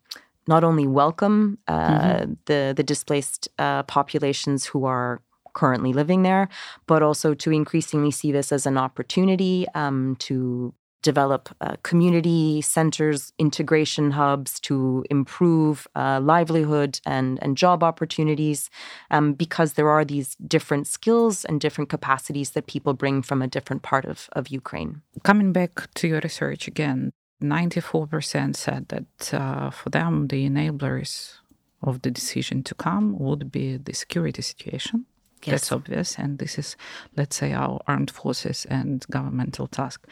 not 0.47 0.65
only 0.65 0.87
welcome 0.87 1.59
uh, 1.69 1.89
mm-hmm. 1.89 2.33
the 2.47 2.73
the 2.77 2.83
displaced 2.83 3.49
uh, 3.59 3.83
populations 3.85 4.67
who 4.67 4.85
are 4.85 5.21
currently 5.55 5.93
living 5.93 6.23
there, 6.23 6.49
but 6.87 7.03
also 7.03 7.33
to 7.33 7.51
increasingly 7.51 8.11
see 8.11 8.33
this 8.33 8.53
as 8.53 8.67
an 8.67 8.77
opportunity 8.77 9.67
um, 9.75 10.17
to 10.19 10.75
develop 11.05 11.55
uh, 11.61 11.77
community 11.83 12.63
centers, 12.63 13.33
integration 13.39 14.11
hubs 14.11 14.59
to 14.59 15.05
improve 15.11 15.87
uh, 15.95 16.19
livelihood 16.21 16.99
and, 17.05 17.39
and 17.43 17.59
job 17.59 17.85
opportunities 17.85 18.71
um, 19.11 19.35
because 19.35 19.75
there 19.75 19.91
are 19.91 20.05
these 20.05 20.35
different 20.37 20.87
skills 20.87 21.45
and 21.45 21.61
different 21.61 21.91
capacities 21.91 22.51
that 22.53 22.67
people 22.67 22.95
bring 22.95 23.21
from 23.21 23.43
a 23.43 23.47
different 23.47 23.83
part 23.83 24.07
of, 24.07 24.29
of 24.33 24.49
Ukraine. 24.49 25.03
Coming 25.23 25.53
back 25.53 25.93
to 25.97 26.09
your 26.09 26.21
research 26.21 26.67
again, 26.67 27.13
94% 27.43 28.57
said 28.57 28.89
that 28.89 29.35
uh, 29.35 29.71
for 29.71 29.91
them, 29.91 30.29
the 30.29 30.49
enablers 30.49 31.35
of 31.83 32.03
the 32.03 32.11
decision 32.11 32.63
to 32.65 32.75
come 32.75 33.19
would 33.19 33.51
be 33.53 33.77
the 33.77 33.93
security 33.93 34.43
situation. 34.43 35.07
Yes. 35.43 35.53
That's 35.53 35.73
obvious. 35.73 36.19
And 36.19 36.39
this 36.39 36.59
is, 36.59 36.75
let's 37.17 37.37
say, 37.37 37.53
our 37.53 37.79
armed 37.87 38.11
forces 38.11 38.65
and 38.71 39.05
governmental 39.11 39.67
task. 39.67 40.07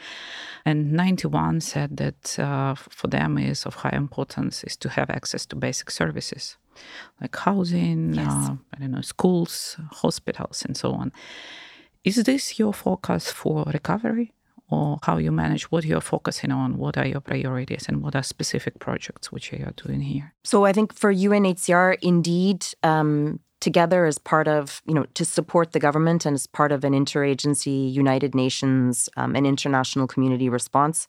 And 0.63 0.91
91 0.91 1.61
said 1.61 1.97
that 1.97 2.37
uh, 2.37 2.75
for 2.75 3.07
them 3.07 3.39
is 3.39 3.65
of 3.65 3.75
high 3.75 3.95
importance 3.95 4.63
is 4.63 4.77
to 4.77 4.89
have 4.89 5.09
access 5.09 5.47
to 5.47 5.55
basic 5.55 5.89
services 5.89 6.57
like 7.21 7.35
housing, 7.35 8.13
yes. 8.13 8.27
uh, 8.27 8.55
I 8.73 8.79
don't 8.79 8.91
know, 8.91 9.01
schools, 9.01 9.77
hospitals, 9.91 10.63
and 10.65 10.75
so 10.75 10.93
on. 10.93 11.11
Is 12.03 12.15
this 12.23 12.59
your 12.59 12.73
focus 12.73 13.31
for 13.31 13.63
recovery? 13.73 14.33
Or 14.73 14.99
how 15.03 15.17
you 15.17 15.31
manage 15.31 15.63
what 15.71 15.83
you're 15.85 16.01
focusing 16.15 16.51
on, 16.51 16.77
what 16.77 16.97
are 16.97 17.07
your 17.13 17.21
priorities, 17.21 17.85
and 17.87 18.01
what 18.03 18.15
are 18.15 18.23
specific 18.23 18.79
projects 18.79 19.31
which 19.31 19.51
you 19.51 19.63
are 19.65 19.75
doing 19.85 20.01
here? 20.01 20.33
So 20.43 20.65
I 20.65 20.73
think 20.73 20.93
for 20.93 21.13
UNHCR, 21.13 21.97
indeed, 22.01 22.65
um, 22.81 23.39
together 23.59 24.05
as 24.05 24.17
part 24.17 24.47
of, 24.47 24.81
you 24.85 24.93
know, 24.93 25.05
to 25.13 25.23
support 25.23 25.71
the 25.71 25.79
government 25.79 26.25
and 26.25 26.33
as 26.33 26.47
part 26.47 26.71
of 26.73 26.83
an 26.83 26.93
interagency 26.93 27.93
United 28.03 28.35
Nations 28.35 29.07
um, 29.15 29.35
and 29.37 29.47
international 29.47 30.05
community 30.05 30.49
response, 30.49 31.07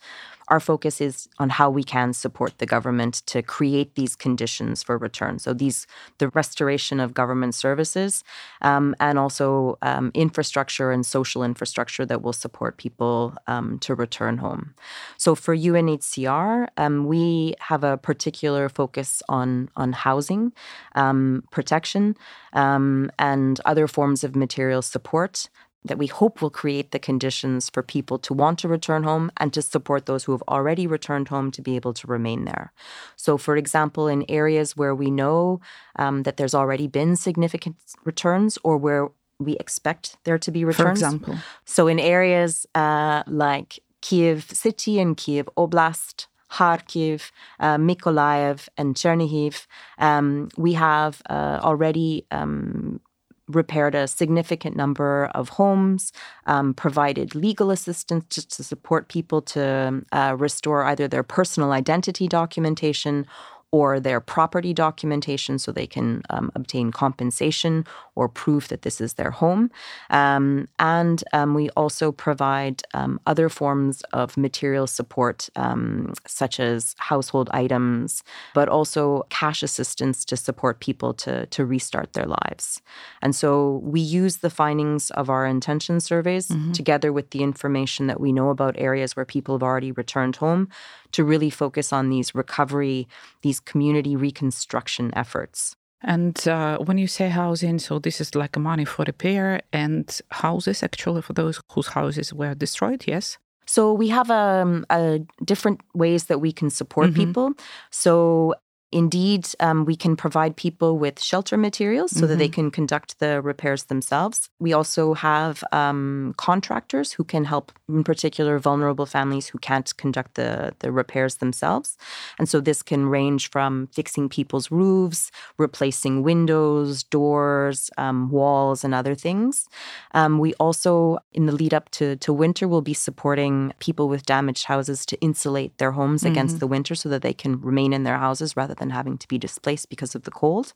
our 0.48 0.60
focus 0.60 1.00
is 1.00 1.28
on 1.38 1.50
how 1.50 1.70
we 1.70 1.82
can 1.82 2.12
support 2.12 2.58
the 2.58 2.66
government 2.66 3.22
to 3.26 3.42
create 3.42 3.94
these 3.94 4.14
conditions 4.14 4.82
for 4.82 4.98
return. 4.98 5.38
So 5.38 5.52
these 5.52 5.86
the 6.18 6.28
restoration 6.28 7.00
of 7.00 7.14
government 7.14 7.54
services 7.54 8.24
um, 8.62 8.94
and 9.00 9.18
also 9.18 9.78
um, 9.82 10.10
infrastructure 10.14 10.90
and 10.90 11.04
social 11.06 11.42
infrastructure 11.42 12.04
that 12.06 12.22
will 12.22 12.32
support 12.32 12.76
people 12.76 13.34
um, 13.46 13.78
to 13.80 13.94
return 13.94 14.38
home. 14.38 14.74
So 15.16 15.34
for 15.34 15.56
UNHCR, 15.56 16.68
um, 16.76 17.06
we 17.06 17.54
have 17.60 17.84
a 17.84 17.96
particular 17.96 18.68
focus 18.68 19.22
on 19.28 19.70
on 19.76 19.92
housing, 19.92 20.52
um, 20.94 21.44
protection, 21.50 22.16
um, 22.52 23.10
and 23.18 23.60
other 23.64 23.86
forms 23.86 24.24
of 24.24 24.36
material 24.36 24.82
support 24.82 25.48
that 25.84 25.98
we 25.98 26.06
hope 26.06 26.40
will 26.40 26.50
create 26.50 26.92
the 26.92 26.98
conditions 26.98 27.68
for 27.68 27.82
people 27.82 28.18
to 28.18 28.32
want 28.32 28.58
to 28.60 28.68
return 28.68 29.02
home 29.02 29.30
and 29.36 29.52
to 29.52 29.60
support 29.60 30.06
those 30.06 30.24
who 30.24 30.32
have 30.32 30.42
already 30.48 30.86
returned 30.86 31.28
home 31.28 31.50
to 31.50 31.60
be 31.60 31.76
able 31.76 31.92
to 31.92 32.06
remain 32.06 32.44
there. 32.44 32.72
So, 33.16 33.36
for 33.36 33.56
example, 33.56 34.08
in 34.08 34.24
areas 34.28 34.76
where 34.76 34.94
we 34.94 35.10
know 35.10 35.60
um, 35.96 36.22
that 36.22 36.36
there's 36.38 36.54
already 36.54 36.86
been 36.86 37.16
significant 37.16 37.76
returns 38.04 38.58
or 38.64 38.78
where 38.78 39.08
we 39.38 39.56
expect 39.56 40.16
there 40.24 40.38
to 40.38 40.50
be 40.50 40.64
returns. 40.64 41.00
For 41.00 41.06
example. 41.06 41.34
So, 41.64 41.86
in 41.86 41.98
areas 41.98 42.66
uh, 42.74 43.22
like 43.26 43.80
Kiev 44.00 44.50
City 44.50 45.00
and 45.00 45.16
Kiev 45.16 45.48
Oblast, 45.56 46.26
Kharkiv, 46.50 47.30
uh, 47.58 47.76
Mykolaiv, 47.76 48.68
and 48.76 48.94
Chernihiv. 48.94 49.66
Um, 49.98 50.48
we 50.56 50.74
have 50.74 51.20
uh, 51.28 51.58
already 51.62 52.26
um, 52.30 53.00
repaired 53.48 53.94
a 53.94 54.08
significant 54.08 54.76
number 54.76 55.26
of 55.34 55.50
homes, 55.50 56.12
um, 56.46 56.74
provided 56.74 57.34
legal 57.34 57.70
assistance 57.70 58.24
to, 58.30 58.48
to 58.48 58.64
support 58.64 59.08
people 59.08 59.42
to 59.42 60.02
uh, 60.12 60.34
restore 60.38 60.84
either 60.84 61.06
their 61.06 61.22
personal 61.22 61.72
identity 61.72 62.26
documentation 62.26 63.26
or 63.74 63.98
their 63.98 64.20
property 64.20 64.72
documentation 64.72 65.58
so 65.58 65.72
they 65.72 65.84
can 65.96 66.22
um, 66.30 66.48
obtain 66.54 66.92
compensation 66.92 67.84
or 68.14 68.28
proof 68.28 68.68
that 68.68 68.82
this 68.82 69.00
is 69.00 69.14
their 69.14 69.32
home. 69.32 69.68
Um, 70.10 70.68
and 70.78 71.24
um, 71.32 71.54
we 71.54 71.70
also 71.70 72.12
provide 72.12 72.82
um, 72.94 73.18
other 73.26 73.48
forms 73.48 74.02
of 74.12 74.36
material 74.36 74.86
support, 74.86 75.48
um, 75.56 76.12
such 76.24 76.60
as 76.60 76.94
household 76.98 77.50
items, 77.52 78.22
but 78.54 78.68
also 78.68 79.26
cash 79.28 79.60
assistance 79.64 80.24
to 80.26 80.36
support 80.36 80.78
people 80.78 81.12
to, 81.14 81.46
to 81.46 81.64
restart 81.64 82.12
their 82.12 82.26
lives. 82.26 82.80
And 83.22 83.34
so 83.34 83.80
we 83.82 84.00
use 84.00 84.36
the 84.36 84.50
findings 84.50 85.10
of 85.10 85.28
our 85.28 85.44
intention 85.44 85.98
surveys 85.98 86.46
mm-hmm. 86.46 86.70
together 86.70 87.12
with 87.12 87.30
the 87.30 87.42
information 87.42 88.06
that 88.06 88.20
we 88.20 88.30
know 88.32 88.50
about 88.50 88.76
areas 88.78 89.16
where 89.16 89.26
people 89.26 89.56
have 89.56 89.64
already 89.64 89.90
returned 89.90 90.36
home 90.36 90.68
to 91.14 91.22
really 91.22 91.48
focus 91.48 91.92
on 91.92 92.10
these 92.10 92.34
recovery, 92.34 93.06
these 93.42 93.60
community 93.66 94.16
reconstruction 94.16 95.10
efforts. 95.14 95.74
And 96.02 96.46
uh, 96.46 96.78
when 96.78 96.98
you 96.98 97.06
say 97.06 97.28
housing, 97.28 97.78
so 97.78 97.98
this 97.98 98.20
is 98.20 98.34
like 98.34 98.58
money 98.58 98.84
for 98.84 99.04
repair 99.04 99.62
and 99.72 100.20
houses 100.30 100.82
actually 100.82 101.22
for 101.22 101.32
those 101.32 101.60
whose 101.72 101.88
houses 101.88 102.32
were 102.32 102.54
destroyed, 102.54 103.04
yes? 103.06 103.38
So 103.66 103.94
we 103.94 104.08
have 104.08 104.30
um, 104.30 104.84
a 104.90 105.20
different 105.44 105.80
ways 105.94 106.24
that 106.24 106.40
we 106.40 106.52
can 106.52 106.68
support 106.68 107.08
mm-hmm. 107.08 107.24
people. 107.24 107.52
So 107.90 108.54
Indeed, 108.94 109.48
um, 109.58 109.84
we 109.84 109.96
can 109.96 110.14
provide 110.14 110.54
people 110.54 111.00
with 111.00 111.20
shelter 111.20 111.56
materials 111.56 112.12
so 112.12 112.18
mm-hmm. 112.18 112.26
that 112.28 112.36
they 112.36 112.46
mm-hmm. 112.46 112.54
can 112.54 112.70
conduct 112.70 113.18
the 113.18 113.42
repairs 113.42 113.84
themselves. 113.84 114.48
We 114.60 114.72
also 114.72 115.14
have 115.14 115.64
um, 115.72 116.32
contractors 116.36 117.10
who 117.10 117.24
can 117.24 117.44
help, 117.44 117.72
in 117.88 118.04
particular, 118.04 118.60
vulnerable 118.60 119.04
families 119.04 119.48
who 119.48 119.58
can't 119.58 119.94
conduct 119.96 120.36
the, 120.36 120.74
the 120.78 120.92
repairs 120.92 121.36
themselves. 121.36 121.98
And 122.38 122.48
so 122.48 122.60
this 122.60 122.84
can 122.84 123.06
range 123.06 123.50
from 123.50 123.88
fixing 123.88 124.28
people's 124.28 124.70
roofs, 124.70 125.32
replacing 125.58 126.22
windows, 126.22 127.02
doors, 127.02 127.90
um, 127.98 128.30
walls, 128.30 128.84
and 128.84 128.94
other 128.94 129.16
things. 129.16 129.68
Um, 130.12 130.38
we 130.38 130.54
also, 130.54 131.18
in 131.32 131.46
the 131.46 131.52
lead 131.52 131.74
up 131.74 131.90
to, 131.98 132.14
to 132.14 132.32
winter, 132.32 132.68
will 132.68 132.80
be 132.80 132.94
supporting 132.94 133.72
people 133.80 134.08
with 134.08 134.24
damaged 134.24 134.66
houses 134.66 135.04
to 135.06 135.20
insulate 135.20 135.78
their 135.78 135.90
homes 135.90 136.22
mm-hmm. 136.22 136.30
against 136.30 136.60
the 136.60 136.68
winter 136.68 136.94
so 136.94 137.08
that 137.08 137.22
they 137.22 137.32
can 137.32 137.60
remain 137.60 137.92
in 137.92 138.04
their 138.04 138.18
houses 138.18 138.56
rather 138.56 138.74
than 138.74 138.83
than 138.84 138.90
having 138.90 139.16
to 139.18 139.28
be 139.28 139.38
displaced 139.38 139.88
because 139.88 140.14
of 140.14 140.22
the 140.24 140.30
cold. 140.30 140.74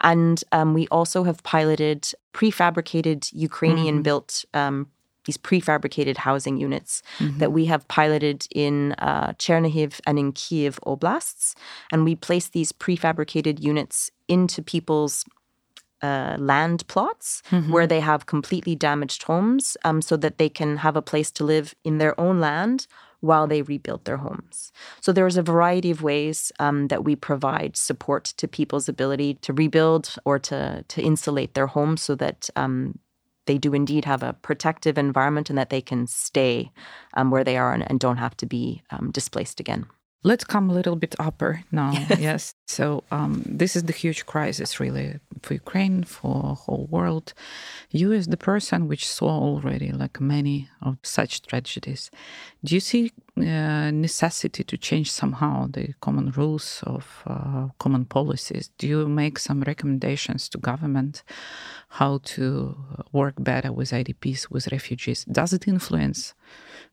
And 0.00 0.42
um, 0.50 0.74
we 0.74 0.88
also 0.88 1.22
have 1.24 1.42
piloted 1.44 2.00
prefabricated 2.34 3.32
Ukrainian 3.32 4.02
built 4.02 4.30
mm-hmm. 4.52 4.58
um, 4.58 4.86
these 5.26 5.38
prefabricated 5.38 6.16
housing 6.18 6.56
units 6.56 7.02
mm-hmm. 7.18 7.38
that 7.38 7.52
we 7.52 7.66
have 7.66 7.86
piloted 7.88 8.46
in 8.64 8.92
uh, 8.98 9.28
Chernihiv 9.42 10.00
and 10.06 10.18
in 10.18 10.32
Kiev 10.32 10.78
oblasts. 10.86 11.54
And 11.92 12.04
we 12.04 12.14
place 12.16 12.48
these 12.48 12.72
prefabricated 12.72 13.60
units 13.60 14.10
into 14.28 14.62
people's 14.62 15.24
uh, 16.02 16.36
land 16.38 16.86
plots 16.88 17.42
mm-hmm. 17.50 17.72
where 17.72 17.86
they 17.86 18.00
have 18.00 18.26
completely 18.26 18.74
damaged 18.76 19.22
homes 19.24 19.76
um, 19.84 20.02
so 20.02 20.16
that 20.16 20.38
they 20.38 20.48
can 20.48 20.78
have 20.78 20.96
a 20.96 21.02
place 21.10 21.30
to 21.32 21.44
live 21.44 21.74
in 21.84 21.98
their 21.98 22.14
own 22.20 22.38
land 22.40 22.86
while 23.26 23.46
they 23.46 23.62
rebuild 23.62 24.04
their 24.04 24.16
homes. 24.18 24.72
So 25.00 25.12
there's 25.12 25.36
a 25.36 25.42
variety 25.42 25.90
of 25.90 26.02
ways 26.02 26.52
um, 26.58 26.88
that 26.88 27.04
we 27.04 27.16
provide 27.16 27.76
support 27.76 28.24
to 28.36 28.48
people's 28.48 28.88
ability 28.88 29.34
to 29.42 29.52
rebuild 29.52 30.14
or 30.24 30.38
to 30.40 30.84
to 30.88 31.02
insulate 31.02 31.54
their 31.54 31.66
homes 31.66 32.02
so 32.02 32.14
that 32.14 32.48
um, 32.56 32.98
they 33.46 33.58
do 33.58 33.74
indeed 33.74 34.04
have 34.04 34.22
a 34.22 34.34
protective 34.34 34.98
environment 34.98 35.50
and 35.50 35.58
that 35.58 35.70
they 35.70 35.80
can 35.80 36.06
stay 36.06 36.70
um, 37.14 37.30
where 37.30 37.44
they 37.44 37.56
are 37.56 37.72
and, 37.72 37.88
and, 37.88 38.00
don't 38.00 38.16
have 38.18 38.36
to 38.36 38.46
be 38.46 38.82
um, 38.90 39.10
displaced 39.10 39.60
again. 39.60 39.86
Let's 40.22 40.44
come 40.44 40.68
a 40.68 40.74
little 40.74 40.96
bit 40.96 41.14
upper 41.18 41.62
now. 41.70 41.92
yes. 42.18 42.54
So 42.66 43.04
um, 43.12 43.42
this 43.46 43.76
is 43.76 43.84
the 43.84 43.92
huge 43.92 44.26
crisis, 44.26 44.80
really, 44.80 45.20
for 45.42 45.54
Ukraine, 45.54 46.02
for 46.02 46.56
whole 46.56 46.88
world. 46.90 47.32
You, 47.90 48.12
as 48.12 48.26
the 48.26 48.36
person 48.36 48.88
which 48.88 49.06
saw 49.06 49.28
already 49.28 49.92
like 49.92 50.20
many 50.20 50.68
of 50.82 50.98
such 51.02 51.42
tragedies, 51.42 52.10
do 52.64 52.74
you 52.74 52.80
see 52.80 53.12
uh, 53.38 53.90
necessity 53.92 54.64
to 54.64 54.76
change 54.76 55.12
somehow 55.12 55.68
the 55.70 55.94
common 56.00 56.32
rules 56.32 56.82
of 56.84 57.22
uh, 57.26 57.68
common 57.78 58.04
policies? 58.04 58.70
Do 58.78 58.88
you 58.88 59.06
make 59.06 59.38
some 59.38 59.60
recommendations 59.60 60.48
to 60.48 60.58
government 60.58 61.22
how 61.88 62.18
to 62.24 62.76
work 63.12 63.34
better 63.38 63.72
with 63.72 63.90
IDPs, 63.90 64.50
with 64.50 64.72
refugees? 64.72 65.24
Does 65.26 65.52
it 65.52 65.68
influence? 65.68 66.34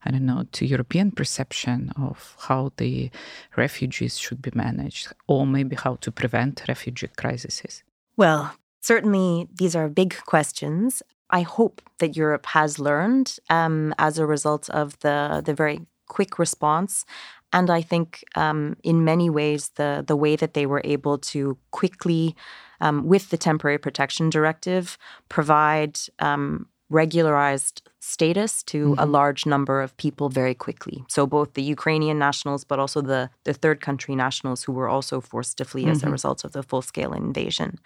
I 0.05 0.12
don't 0.12 0.25
know, 0.25 0.45
to 0.51 0.65
European 0.65 1.12
perception 1.12 1.93
of 1.95 2.36
how 2.38 2.73
the 2.75 3.09
refugees 3.55 4.17
should 4.17 4.41
be 4.41 4.51
managed, 4.53 5.13
or 5.27 5.47
maybe 5.47 5.62
how 5.71 5.95
to 5.95 6.12
prevent 6.12 6.63
refugee 6.67 7.10
crises? 7.17 7.84
Well, 8.17 8.56
certainly 8.82 9.47
these 9.54 9.76
are 9.76 9.89
big 9.89 10.15
questions. 10.26 11.02
I 11.30 11.41
hope 11.41 11.82
that 11.99 12.15
Europe 12.15 12.45
has 12.47 12.80
learned 12.80 13.38
um, 13.49 13.93
as 13.97 14.19
a 14.19 14.26
result 14.26 14.69
of 14.69 14.99
the 14.99 15.41
the 15.43 15.54
very 15.54 15.80
quick 16.08 16.38
response. 16.38 17.06
And 17.52 17.69
I 17.69 17.82
think 17.82 18.23
um, 18.36 18.76
in 18.84 19.06
many 19.06 19.30
ways, 19.30 19.69
the, 19.76 20.04
the 20.06 20.15
way 20.15 20.36
that 20.36 20.54
they 20.56 20.65
were 20.65 20.82
able 20.84 21.19
to 21.19 21.58
quickly, 21.69 22.36
um, 22.82 23.06
with 23.06 23.30
the 23.30 23.38
temporary 23.38 23.78
protection 23.78 24.30
directive, 24.32 24.97
provide 25.30 25.99
um, 26.17 26.67
regularized 26.93 27.82
status 27.99 28.63
to 28.63 28.89
mm-hmm. 28.89 28.99
a 28.99 29.06
large 29.06 29.45
number 29.45 29.82
of 29.82 29.95
people 29.97 30.29
very 30.29 30.53
quickly. 30.53 31.03
So 31.08 31.25
both 31.25 31.53
the 31.53 31.63
Ukrainian 31.63 32.19
nationals, 32.19 32.63
but 32.63 32.79
also 32.79 33.01
the, 33.01 33.29
the 33.43 33.53
third 33.53 33.82
country 33.82 34.15
nationals 34.15 34.63
who 34.63 34.73
were 34.73 34.89
also 34.89 35.19
forced 35.19 35.58
to 35.58 35.65
flee 35.65 35.84
mm-hmm. 35.84 35.91
as 35.91 35.97
a 35.97 36.06
mm-hmm. 36.06 36.12
result 36.12 36.43
of 36.45 36.51
the 36.51 36.63
full 36.63 36.82
scale 36.82 37.13
invasion. 37.13 37.79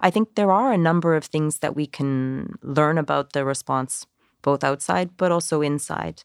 I 0.00 0.10
think 0.10 0.34
there 0.34 0.50
are 0.50 0.72
a 0.72 0.78
number 0.78 1.14
of 1.14 1.24
things 1.24 1.58
that 1.58 1.76
we 1.76 1.86
can 1.86 2.58
learn 2.62 2.98
about 2.98 3.32
the 3.32 3.44
response 3.44 4.06
both 4.42 4.64
outside 4.64 5.16
but 5.16 5.30
also 5.30 5.62
inside. 5.62 6.22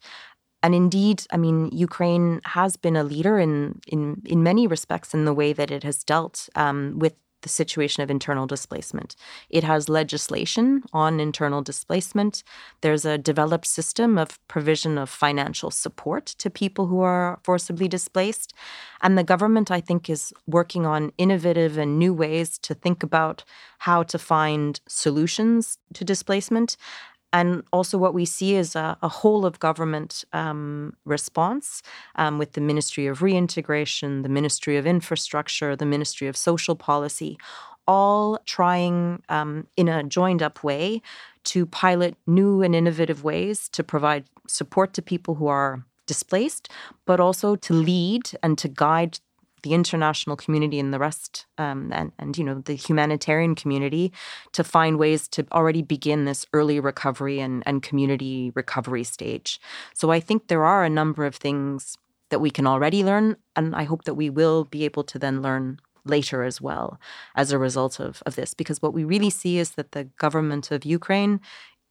And 0.63 0.73
indeed, 0.73 1.23
I 1.31 1.37
mean, 1.37 1.69
Ukraine 1.71 2.41
has 2.43 2.77
been 2.77 2.95
a 2.95 3.03
leader 3.03 3.37
in 3.45 3.79
in 3.87 4.01
in 4.25 4.41
many 4.41 4.65
respects 4.67 5.13
in 5.13 5.25
the 5.25 5.37
way 5.41 5.53
that 5.53 5.71
it 5.71 5.83
has 5.83 6.03
dealt 6.03 6.49
um, 6.55 6.79
with 7.03 7.13
the 7.41 7.49
situation 7.49 8.03
of 8.03 8.09
internal 8.09 8.47
displacement. 8.47 9.15
It 9.49 9.63
has 9.63 9.89
legislation 9.89 10.83
on 10.93 11.19
internal 11.19 11.61
displacement. 11.61 12.43
There's 12.81 13.05
a 13.05 13.17
developed 13.17 13.67
system 13.67 14.17
of 14.17 14.39
provision 14.47 14.97
of 14.97 15.09
financial 15.09 15.71
support 15.71 16.25
to 16.39 16.49
people 16.49 16.87
who 16.87 17.01
are 17.01 17.39
forcibly 17.43 17.87
displaced. 17.87 18.53
And 19.01 19.17
the 19.17 19.23
government, 19.23 19.69
I 19.71 19.81
think, 19.81 20.09
is 20.09 20.33
working 20.47 20.85
on 20.85 21.11
innovative 21.17 21.77
and 21.77 21.99
new 21.99 22.13
ways 22.13 22.57
to 22.59 22.73
think 22.73 23.03
about 23.03 23.43
how 23.79 24.03
to 24.03 24.17
find 24.17 24.79
solutions 24.87 25.77
to 25.93 26.03
displacement 26.03 26.77
and 27.33 27.63
also, 27.73 27.97
what 27.97 28.13
we 28.13 28.25
see 28.25 28.55
is 28.55 28.75
a, 28.75 28.97
a 29.01 29.09
whole 29.09 29.45
of 29.45 29.59
government 29.59 30.23
um, 30.31 30.93
response 31.03 31.81
um, 32.15 32.37
with 32.37 32.53
the 32.53 32.61
Ministry 32.61 33.05
of 33.05 33.21
Reintegration, 33.21 34.21
the 34.21 34.29
Ministry 34.29 34.77
of 34.77 34.87
Infrastructure, 34.87 35.75
the 35.75 35.85
Ministry 35.85 36.27
of 36.27 36.37
Social 36.37 36.75
Policy, 36.75 37.37
all 37.85 38.39
trying 38.45 39.21
um, 39.27 39.67
in 39.75 39.89
a 39.89 40.03
joined 40.03 40.41
up 40.41 40.63
way 40.63 41.01
to 41.45 41.65
pilot 41.65 42.15
new 42.27 42.61
and 42.61 42.73
innovative 42.73 43.23
ways 43.23 43.69
to 43.69 43.83
provide 43.83 44.25
support 44.47 44.93
to 44.93 45.01
people 45.01 45.35
who 45.35 45.47
are 45.47 45.83
displaced, 46.05 46.69
but 47.05 47.19
also 47.19 47.55
to 47.57 47.73
lead 47.73 48.31
and 48.41 48.57
to 48.57 48.69
guide 48.69 49.19
the 49.63 49.73
international 49.73 50.35
community 50.35 50.79
and 50.79 50.93
the 50.93 50.99
rest, 50.99 51.45
um, 51.57 51.91
and 51.93 52.11
and 52.19 52.37
you 52.37 52.43
know 52.43 52.61
the 52.61 52.75
humanitarian 52.75 53.55
community, 53.55 54.11
to 54.53 54.63
find 54.63 54.97
ways 54.97 55.27
to 55.29 55.45
already 55.51 55.81
begin 55.81 56.25
this 56.25 56.45
early 56.53 56.79
recovery 56.79 57.39
and 57.39 57.63
and 57.65 57.83
community 57.83 58.51
recovery 58.55 59.03
stage. 59.03 59.59
So 59.93 60.11
I 60.11 60.19
think 60.19 60.47
there 60.47 60.65
are 60.65 60.83
a 60.83 60.89
number 60.89 61.25
of 61.25 61.35
things 61.35 61.97
that 62.29 62.39
we 62.39 62.51
can 62.51 62.67
already 62.67 63.03
learn, 63.03 63.37
and 63.55 63.75
I 63.75 63.83
hope 63.83 64.03
that 64.03 64.15
we 64.15 64.29
will 64.29 64.65
be 64.65 64.85
able 64.85 65.03
to 65.05 65.19
then 65.19 65.41
learn 65.41 65.79
later 66.05 66.43
as 66.43 66.61
well 66.61 66.99
as 67.35 67.51
a 67.51 67.57
result 67.57 67.99
of, 67.99 68.23
of 68.25 68.35
this. 68.35 68.53
Because 68.53 68.81
what 68.81 68.93
we 68.93 69.03
really 69.03 69.29
see 69.29 69.57
is 69.57 69.71
that 69.71 69.91
the 69.91 70.05
government 70.17 70.71
of 70.71 70.85
Ukraine 70.85 71.39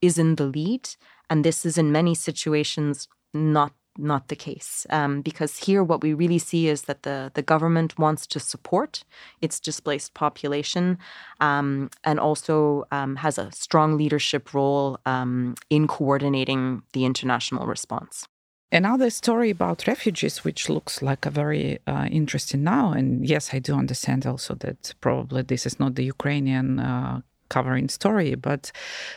is 0.00 0.18
in 0.18 0.37
the 0.37 0.44
lead, 0.46 0.88
and 1.29 1.44
this 1.44 1.64
is 1.66 1.79
in 1.79 1.92
many 1.92 2.14
situations 2.14 3.09
not 3.35 3.72
not 3.99 4.29
the 4.29 4.37
case. 4.37 4.87
Um, 4.91 5.23
because 5.23 5.59
here, 5.59 5.83
what 5.83 6.03
we 6.03 6.15
really 6.15 6.39
see 6.39 6.69
is 6.69 6.83
that 6.83 7.03
the, 7.03 7.31
the 7.35 7.43
government 7.43 7.99
wants 7.99 8.27
to 8.29 8.41
support 8.41 9.05
its 9.41 9.61
displaced 9.61 10.15
population 10.15 10.99
um, 11.41 11.91
and 12.05 12.19
also 12.21 12.87
um, 12.93 13.17
has 13.17 13.39
a 13.39 13.51
strong 13.53 13.97
leadership 13.97 14.55
role 14.55 14.99
um, 15.07 15.55
in 15.71 15.87
coordinating 15.87 16.83
the 16.93 17.05
international 17.05 17.67
response. 17.67 18.27
Another 18.73 19.11
story 19.11 19.51
about 19.51 19.87
refugees, 19.87 20.45
which 20.45 20.69
looks 20.69 21.01
like 21.01 21.25
a 21.25 21.31
very 21.31 21.79
uh, 21.87 22.09
interesting 22.11 22.65
now, 22.65 22.93
and 22.93 23.25
yes, 23.25 23.51
I 23.55 23.61
do 23.61 23.75
understand 23.75 24.27
also 24.27 24.55
that 24.57 24.93
probably 25.01 25.43
this 25.43 25.67
is 25.67 25.79
not 25.79 25.95
the 25.95 26.05
Ukrainian 26.05 26.81
uh, 26.81 27.21
covering 27.49 27.89
story, 27.89 28.35
but 28.35 28.73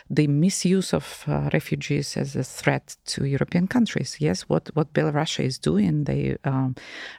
the 0.09 0.27
misuse 0.27 0.93
of 0.93 1.23
uh, 1.27 1.49
refugees 1.53 2.17
as 2.17 2.35
a 2.35 2.43
threat 2.43 2.97
to 3.05 3.25
European 3.25 3.67
countries. 3.67 4.17
Yes, 4.19 4.43
what 4.43 4.69
what 4.73 4.93
Belarus 4.93 5.39
is 5.43 5.59
doing, 5.59 6.03
they 6.05 6.37
um, 6.43 6.75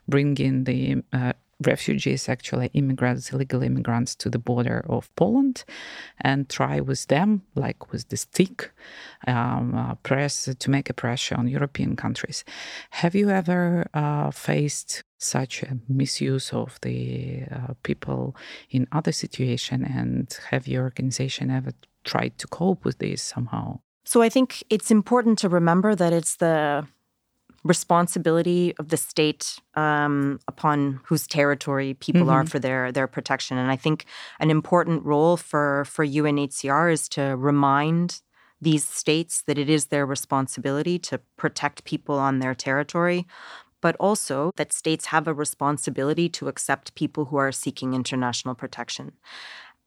bring 0.09 0.37
in 0.39 0.65
the 0.65 1.03
uh, 1.13 1.33
refugees, 1.67 2.29
actually 2.29 2.71
immigrants, 2.75 3.33
illegal 3.33 3.63
immigrants, 3.63 4.15
to 4.17 4.31
the 4.31 4.39
border 4.39 4.85
of 4.89 5.15
Poland, 5.17 5.65
and 6.21 6.49
try 6.49 6.81
with 6.81 7.07
them, 7.07 7.43
like 7.55 7.93
with 7.93 8.09
the 8.09 8.17
stick, 8.17 8.71
um, 9.27 9.75
uh, 9.75 9.95
press 9.97 10.49
to 10.59 10.71
make 10.71 10.91
a 10.91 10.95
pressure 10.95 11.37
on 11.37 11.49
European 11.49 11.97
countries. 11.97 12.45
Have 12.91 13.15
you 13.15 13.31
ever 13.31 13.87
uh, 13.95 14.31
faced 14.31 15.03
such 15.19 15.63
a 15.63 15.79
misuse 15.89 16.53
of 16.53 16.79
the 16.81 17.43
uh, 17.51 17.75
people 17.83 18.35
in 18.71 18.87
other 18.93 19.13
situation, 19.13 19.85
and 19.85 20.39
have 20.51 20.67
your 20.67 20.85
organization 20.85 21.51
ever 21.51 21.73
tried 22.05 22.39
to 22.39 22.47
cope 22.47 22.85
with 22.85 22.99
this 22.99 23.23
somehow? 23.23 23.81
So 24.05 24.23
I 24.23 24.29
think 24.29 24.65
it's 24.71 24.91
important 24.91 25.39
to 25.41 25.49
remember 25.49 25.95
that 25.95 26.13
it's 26.13 26.37
the 26.37 26.87
responsibility 27.63 28.75
of 28.79 28.89
the 28.89 28.97
state 28.97 29.59
um, 29.75 30.41
upon 30.49 31.01
whose 31.05 31.27
territory 31.27 31.95
people 31.95 32.23
mm-hmm. 32.23 32.31
are 32.31 32.47
for 32.47 32.59
their 32.59 32.91
their 32.91 33.07
protection. 33.07 33.59
And 33.59 33.71
I 33.71 33.77
think 33.77 34.07
an 34.39 34.51
important 34.51 35.05
role 35.05 35.37
for 35.37 35.85
for 35.85 36.07
UNHCR 36.07 36.93
is 36.93 37.09
to 37.11 37.37
remind 37.37 38.23
these 38.61 38.85
states 38.85 39.43
that 39.47 39.59
it 39.59 39.71
is 39.71 39.87
their 39.87 40.07
responsibility 40.07 40.99
to 40.99 41.21
protect 41.37 41.85
people 41.85 42.19
on 42.19 42.41
their 42.41 42.55
territory, 42.55 43.27
but 43.81 43.97
also 43.97 44.53
that 44.57 44.73
states 44.73 45.07
have 45.07 45.27
a 45.27 45.35
responsibility 45.35 46.29
to 46.29 46.49
accept 46.49 46.95
people 46.95 47.27
who 47.27 47.37
are 47.37 47.53
seeking 47.53 47.95
international 47.95 48.55
protection. 48.55 49.13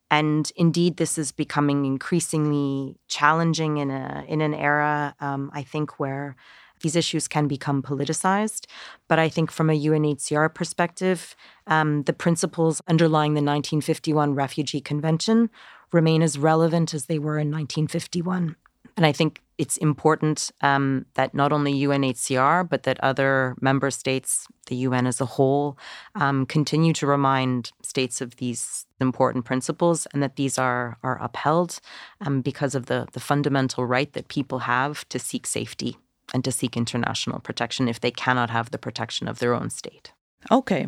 And 0.10 0.52
indeed, 0.56 0.98
this 0.98 1.18
is 1.18 1.32
becoming 1.32 1.86
increasingly 1.86 2.98
challenging 3.08 3.78
in 3.78 3.90
a 3.90 4.26
in 4.28 4.42
an 4.42 4.54
era, 4.54 5.16
um, 5.20 5.50
I 5.54 5.64
think, 5.64 6.00
where 6.00 6.36
these 6.84 6.96
issues 6.96 7.28
can 7.28 7.48
become 7.48 7.82
politicized. 7.82 8.68
But 9.08 9.18
I 9.18 9.30
think 9.30 9.50
from 9.52 9.70
a 9.70 9.80
UNHCR 9.80 10.54
perspective, 10.54 11.36
um, 11.66 12.04
the 12.04 12.14
principles 12.14 12.82
underlying 12.88 13.34
the 13.34 13.42
1951 13.42 14.36
Refugee 14.36 14.82
Convention 14.82 15.50
remain 15.92 16.22
as 16.22 16.38
relevant 16.38 16.94
as 16.94 17.06
they 17.06 17.18
were 17.18 17.40
in 17.40 17.50
1951. 17.50 18.56
And 18.96 19.06
I 19.06 19.12
think 19.12 19.42
it's 19.58 19.78
important 19.78 20.52
um, 20.62 21.06
that 21.14 21.34
not 21.34 21.54
only 21.54 21.74
UNHCR, 21.74 22.68
but 22.68 22.84
that 22.84 23.00
other 23.02 23.56
member 23.62 23.92
states, 23.92 24.48
the 24.68 24.76
UN 24.76 25.08
as 25.08 25.22
a 25.22 25.26
whole, 25.26 25.78
um, 26.16 26.46
continue 26.46 26.94
to 26.94 27.08
remind 27.08 27.72
states 27.82 28.20
of 28.20 28.38
these 28.38 28.86
important 29.00 29.46
principles 29.46 30.08
and 30.14 30.24
that 30.24 30.36
these 30.36 30.58
are, 30.58 30.98
are 31.04 31.22
upheld 31.22 31.80
um, 32.22 32.42
because 32.42 32.76
of 32.76 32.88
the, 32.88 33.08
the 33.14 33.20
fundamental 33.20 33.86
right 33.86 34.12
that 34.14 34.28
people 34.28 34.60
have 34.60 35.08
to 35.10 35.20
seek 35.20 35.46
safety 35.46 35.98
and 36.34 36.44
to 36.44 36.52
seek 36.52 36.76
international 36.76 37.40
protection 37.40 37.88
if 37.88 38.00
they 38.00 38.12
cannot 38.12 38.50
have 38.50 38.72
the 38.72 38.78
protection 38.78 39.28
of 39.28 39.40
their 39.40 39.54
own 39.54 39.70
state. 39.70 40.12
Okay, 40.52 40.88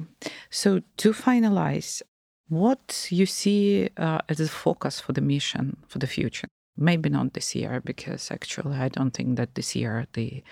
so 0.49 0.81
to 0.97 1.13
finalize, 1.13 2.01
what 2.49 3.07
you 3.09 3.25
see 3.25 3.89
uh, 3.97 4.19
as 4.29 4.39
a 4.39 4.47
focus 4.47 4.99
for 4.99 5.13
the 5.13 5.21
mission 5.21 5.77
for 5.87 5.99
the 5.99 6.07
future? 6.07 6.47
Maybe 6.77 7.09
not 7.09 7.33
this 7.33 7.55
year, 7.55 7.81
because 7.83 8.31
actually 8.31 8.77
I 8.77 8.89
don't 8.89 9.11
think 9.11 9.37
that 9.37 9.55
this 9.55 9.75
year 9.75 10.07
the 10.13 10.43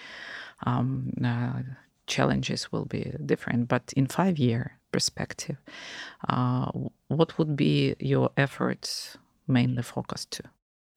um, 0.65 1.12
uh, 1.23 1.62
challenges 2.08 2.71
will 2.71 2.86
be 2.86 3.13
different. 3.25 3.67
But 3.67 3.93
in 3.95 4.08
five 4.08 4.38
year 4.38 4.79
perspective, 4.91 5.58
uh, 6.29 6.71
what 7.08 7.38
would 7.38 7.56
be 7.56 7.95
your 7.99 8.29
efforts 8.38 9.17
mainly 9.47 9.84
focused 9.84 10.32
to? 10.32 10.43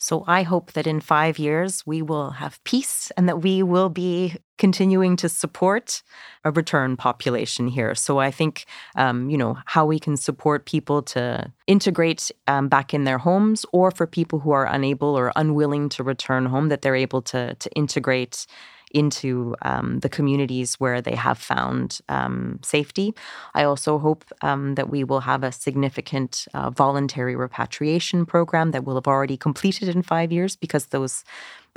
So 0.06 0.22
I 0.28 0.44
hope 0.44 0.74
that 0.74 0.86
in 0.86 1.00
five 1.00 1.36
years 1.36 1.84
we 1.84 2.00
will 2.00 2.30
have 2.30 2.62
peace 2.62 3.10
and 3.16 3.28
that 3.28 3.42
we 3.42 3.64
will 3.64 3.88
be 3.88 4.36
continuing 4.56 5.16
to 5.16 5.28
support 5.28 6.04
a 6.44 6.52
return 6.52 6.96
population 6.96 7.66
here. 7.66 7.92
So 7.96 8.20
I 8.20 8.30
think, 8.30 8.66
um, 8.94 9.28
you 9.28 9.36
know, 9.36 9.58
how 9.66 9.84
we 9.84 9.98
can 9.98 10.16
support 10.16 10.64
people 10.64 11.02
to 11.14 11.52
integrate 11.66 12.30
um, 12.46 12.68
back 12.68 12.94
in 12.94 13.02
their 13.02 13.18
homes, 13.18 13.66
or 13.72 13.90
for 13.90 14.06
people 14.06 14.38
who 14.38 14.52
are 14.52 14.66
unable 14.66 15.18
or 15.18 15.32
unwilling 15.34 15.88
to 15.88 16.04
return 16.04 16.46
home, 16.46 16.68
that 16.68 16.82
they're 16.82 16.94
able 16.94 17.22
to 17.22 17.54
to 17.54 17.68
integrate 17.72 18.46
into 18.92 19.55
um, 19.62 20.01
the 20.01 20.09
communities 20.09 20.75
where 20.77 21.01
they 21.01 21.14
have 21.14 21.38
found 21.38 22.01
um, 22.09 22.59
safety. 22.62 23.14
I 23.55 23.64
also 23.64 23.99
hope 23.99 24.25
um, 24.42 24.75
that 24.77 24.88
we 24.88 25.05
will 25.05 25.20
have 25.20 25.42
a 25.42 25.53
significant 25.53 26.46
uh, 26.55 26.70
voluntary 26.70 27.37
repatriation 27.37 28.27
program 28.27 28.70
that 28.70 28.85
will 28.85 28.94
have 28.94 29.09
already 29.09 29.37
completed 29.37 29.88
in 29.88 30.03
five 30.03 30.33
years 30.33 30.57
because 30.57 30.87
those 30.87 31.25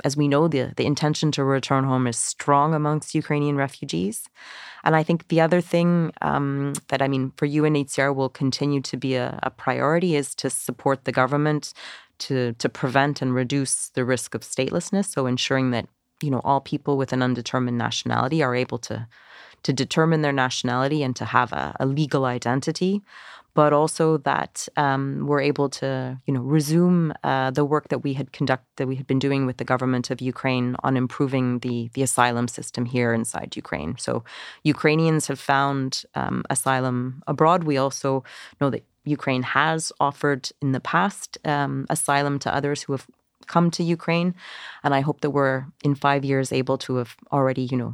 as 0.04 0.16
we 0.16 0.28
know, 0.28 0.48
the, 0.48 0.72
the 0.76 0.86
intention 0.86 1.30
to 1.32 1.44
return 1.44 1.84
home 1.84 2.06
is 2.06 2.16
strong 2.16 2.74
amongst 2.74 3.14
Ukrainian 3.14 3.56
refugees. 3.56 4.28
And 4.84 4.96
I 4.96 5.02
think 5.02 5.28
the 5.28 5.40
other 5.40 5.60
thing 5.60 6.12
um, 6.22 6.72
that, 6.88 7.02
I 7.02 7.08
mean, 7.08 7.32
for 7.36 7.46
UNHCR 7.46 8.14
will 8.14 8.28
continue 8.28 8.80
to 8.80 8.96
be 8.96 9.14
a, 9.14 9.38
a, 9.42 9.50
priority 9.50 10.16
is 10.16 10.34
to 10.36 10.48
support 10.48 11.04
the 11.04 11.12
government 11.12 11.74
to, 12.20 12.54
to 12.54 12.68
prevent 12.68 13.20
and 13.20 13.34
reduce 13.34 13.90
the 13.90 14.04
risk 14.04 14.34
of 14.34 14.40
statelessness. 14.40 15.06
So 15.06 15.26
ensuring 15.26 15.70
that 15.72 15.86
you 16.22 16.30
know 16.30 16.40
all 16.44 16.60
people 16.60 16.96
with 16.96 17.12
an 17.12 17.22
undetermined 17.22 17.78
nationality 17.78 18.42
are 18.42 18.54
able 18.54 18.78
to 18.78 19.06
to 19.62 19.72
determine 19.72 20.22
their 20.22 20.32
nationality 20.32 21.02
and 21.02 21.14
to 21.16 21.24
have 21.24 21.52
a, 21.52 21.76
a 21.78 21.86
legal 21.86 22.24
identity 22.24 23.02
but 23.54 23.72
also 23.72 24.16
that 24.18 24.68
um, 24.76 25.26
we're 25.26 25.40
able 25.40 25.68
to 25.68 26.18
you 26.26 26.34
know 26.34 26.40
resume 26.40 27.12
uh, 27.24 27.50
the 27.50 27.64
work 27.64 27.88
that 27.88 27.98
we 27.98 28.14
had 28.14 28.32
conduct 28.32 28.64
that 28.76 28.86
we 28.86 28.96
had 28.96 29.06
been 29.06 29.18
doing 29.18 29.46
with 29.46 29.56
the 29.56 29.64
government 29.64 30.10
of 30.10 30.20
Ukraine 30.20 30.76
on 30.82 30.96
improving 30.96 31.58
the 31.60 31.90
the 31.94 32.02
asylum 32.02 32.48
system 32.48 32.84
here 32.86 33.12
inside 33.12 33.56
Ukraine. 33.56 33.96
So 33.98 34.24
Ukrainians 34.62 35.26
have 35.26 35.40
found 35.40 36.04
um, 36.14 36.44
asylum 36.48 37.22
abroad. 37.26 37.64
We 37.64 37.76
also 37.76 38.24
know 38.60 38.70
that 38.70 38.84
Ukraine 39.04 39.42
has 39.42 39.92
offered 39.98 40.50
in 40.60 40.72
the 40.72 40.80
past 40.80 41.38
um, 41.44 41.86
asylum 41.88 42.38
to 42.40 42.54
others 42.54 42.82
who 42.82 42.92
have 42.92 43.06
come 43.54 43.70
to 43.72 43.82
Ukraine. 43.82 44.30
And 44.84 44.94
I 44.98 45.00
hope 45.00 45.20
that 45.20 45.34
we're 45.36 45.66
in 45.88 45.94
five 46.06 46.22
years 46.30 46.52
able 46.60 46.78
to 46.86 46.96
have 47.00 47.12
already, 47.36 47.64
you 47.72 47.78
know, 47.82 47.92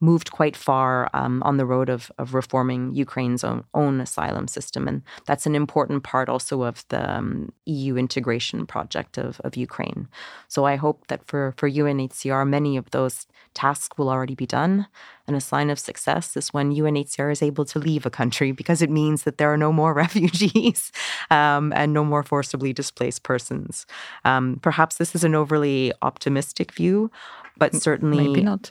moved 0.00 0.30
quite 0.30 0.56
far 0.56 1.10
um, 1.12 1.42
on 1.42 1.56
the 1.56 1.66
road 1.66 1.88
of, 1.88 2.10
of 2.18 2.34
reforming 2.34 2.94
Ukraine's 2.94 3.42
own, 3.42 3.64
own, 3.74 4.00
asylum 4.00 4.46
system. 4.46 4.86
And 4.86 5.02
that's 5.26 5.46
an 5.46 5.54
important 5.54 6.04
part 6.04 6.28
also 6.28 6.62
of 6.62 6.84
the 6.88 7.10
um, 7.10 7.52
EU 7.66 7.96
integration 7.96 8.66
project 8.66 9.18
of, 9.18 9.40
of 9.40 9.56
Ukraine. 9.56 10.08
So 10.46 10.64
I 10.64 10.76
hope 10.76 11.08
that 11.08 11.26
for, 11.26 11.52
for 11.56 11.68
UNHCR, 11.68 12.48
many 12.48 12.76
of 12.76 12.90
those 12.90 13.26
tasks 13.54 13.98
will 13.98 14.08
already 14.08 14.36
be 14.36 14.46
done. 14.46 14.86
And 15.26 15.36
a 15.36 15.40
sign 15.40 15.68
of 15.68 15.78
success 15.78 16.36
is 16.36 16.52
when 16.52 16.72
UNHCR 16.72 17.32
is 17.32 17.42
able 17.42 17.64
to 17.66 17.78
leave 17.78 18.06
a 18.06 18.10
country 18.10 18.52
because 18.52 18.80
it 18.80 18.90
means 18.90 19.24
that 19.24 19.38
there 19.38 19.52
are 19.52 19.58
no 19.58 19.72
more 19.72 19.92
refugees 20.04 20.92
um, 21.30 21.72
and 21.74 21.92
no 21.92 22.04
more 22.04 22.22
forcibly 22.22 22.72
displaced 22.72 23.24
persons. 23.24 23.84
Um, 24.24 24.60
perhaps 24.62 24.96
this 24.96 25.14
is 25.16 25.24
an 25.24 25.34
overly 25.34 25.92
optimistic 26.02 26.72
view, 26.72 27.10
but 27.56 27.74
certainly. 27.74 28.28
Maybe 28.28 28.42
not 28.42 28.70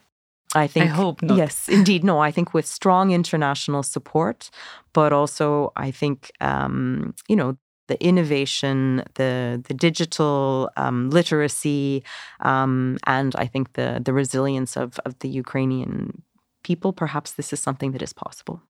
I 0.55 0.67
think. 0.67 0.85
I 0.85 0.89
hope 0.89 1.21
not. 1.21 1.37
Yes, 1.37 1.67
indeed. 1.69 2.03
No, 2.03 2.19
I 2.19 2.31
think 2.31 2.53
with 2.53 2.65
strong 2.65 3.11
international 3.11 3.83
support, 3.83 4.49
but 4.93 5.11
also 5.13 5.71
I 5.75 5.91
think 5.91 6.31
um, 6.39 7.13
you 7.27 7.35
know 7.35 7.57
the 7.87 8.01
innovation, 8.03 9.03
the 9.15 9.61
the 9.67 9.73
digital 9.73 10.69
um, 10.77 11.09
literacy, 11.09 12.03
um, 12.39 12.97
and 13.05 13.35
I 13.35 13.47
think 13.47 13.73
the 13.73 14.01
the 14.03 14.13
resilience 14.13 14.77
of 14.77 14.99
of 15.05 15.19
the 15.19 15.29
Ukrainian 15.29 16.23
people. 16.63 16.93
Perhaps 16.93 17.33
this 17.33 17.51
is 17.53 17.59
something 17.59 17.91
that 17.91 18.01
is 18.01 18.13
possible. 18.13 18.61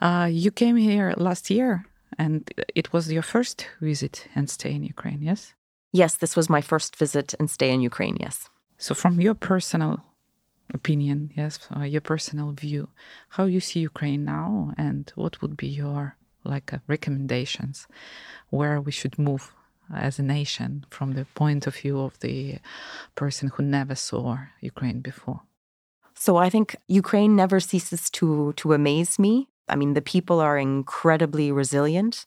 Uh, 0.00 0.28
you 0.30 0.50
came 0.50 0.76
here 0.76 1.14
last 1.16 1.50
year, 1.50 1.86
and 2.18 2.50
it 2.74 2.92
was 2.92 3.10
your 3.12 3.22
first 3.22 3.68
visit 3.80 4.26
and 4.34 4.48
stay 4.48 4.72
in 4.72 4.82
Ukraine. 4.84 5.20
Yes. 5.22 5.54
Yes, 5.92 6.16
this 6.16 6.36
was 6.36 6.50
my 6.50 6.60
first 6.60 6.96
visit 6.96 7.34
and 7.38 7.48
stay 7.48 7.70
in 7.70 7.80
Ukraine. 7.80 8.16
Yes. 8.20 8.50
So, 8.78 8.94
from 8.94 9.20
your 9.20 9.34
personal 9.34 10.04
opinion, 10.72 11.32
yes, 11.36 11.58
uh, 11.76 11.82
your 11.82 12.00
personal 12.00 12.52
view, 12.52 12.88
how 13.30 13.44
you 13.44 13.60
see 13.60 13.80
Ukraine 13.80 14.24
now, 14.24 14.72
and 14.76 15.12
what 15.14 15.40
would 15.42 15.56
be 15.56 15.68
your 15.68 16.16
like 16.44 16.72
uh, 16.72 16.78
recommendations 16.86 17.86
where 18.50 18.80
we 18.80 18.92
should 18.92 19.18
move 19.18 19.52
as 19.94 20.18
a 20.18 20.22
nation 20.22 20.84
from 20.90 21.12
the 21.12 21.24
point 21.34 21.66
of 21.66 21.76
view 21.76 22.00
of 22.00 22.18
the 22.20 22.58
person 23.14 23.50
who 23.54 23.62
never 23.62 23.94
saw 23.94 24.38
Ukraine 24.60 25.00
before. 25.00 25.42
So 26.14 26.36
I 26.36 26.50
think 26.50 26.76
Ukraine 26.88 27.36
never 27.36 27.60
ceases 27.60 28.10
to 28.10 28.52
to 28.54 28.72
amaze 28.72 29.18
me. 29.18 29.48
I 29.68 29.76
mean, 29.76 29.94
the 29.94 30.02
people 30.02 30.40
are 30.40 30.58
incredibly 30.58 31.52
resilient. 31.52 32.24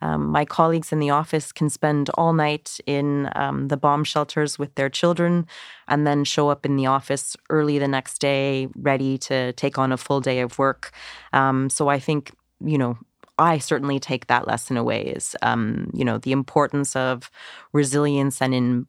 Um, 0.00 0.26
my 0.26 0.44
colleagues 0.44 0.92
in 0.92 0.98
the 0.98 1.10
office 1.10 1.52
can 1.52 1.70
spend 1.70 2.10
all 2.14 2.32
night 2.32 2.80
in 2.86 3.30
um, 3.34 3.68
the 3.68 3.76
bomb 3.76 4.04
shelters 4.04 4.58
with 4.58 4.74
their 4.74 4.90
children 4.90 5.46
and 5.88 6.06
then 6.06 6.24
show 6.24 6.48
up 6.48 6.66
in 6.66 6.76
the 6.76 6.86
office 6.86 7.36
early 7.50 7.78
the 7.78 7.88
next 7.88 8.18
day, 8.18 8.68
ready 8.76 9.16
to 9.18 9.52
take 9.52 9.78
on 9.78 9.92
a 9.92 9.96
full 9.96 10.20
day 10.20 10.40
of 10.40 10.58
work. 10.58 10.90
Um, 11.32 11.70
so 11.70 11.88
I 11.88 11.98
think, 11.98 12.32
you 12.64 12.78
know, 12.78 12.98
I 13.38 13.58
certainly 13.58 13.98
take 13.98 14.26
that 14.26 14.46
lesson 14.46 14.76
away 14.76 15.02
is, 15.02 15.36
um, 15.42 15.90
you 15.94 16.04
know, 16.04 16.18
the 16.18 16.32
importance 16.32 16.94
of 16.94 17.30
resilience 17.72 18.42
and 18.42 18.54
in 18.54 18.86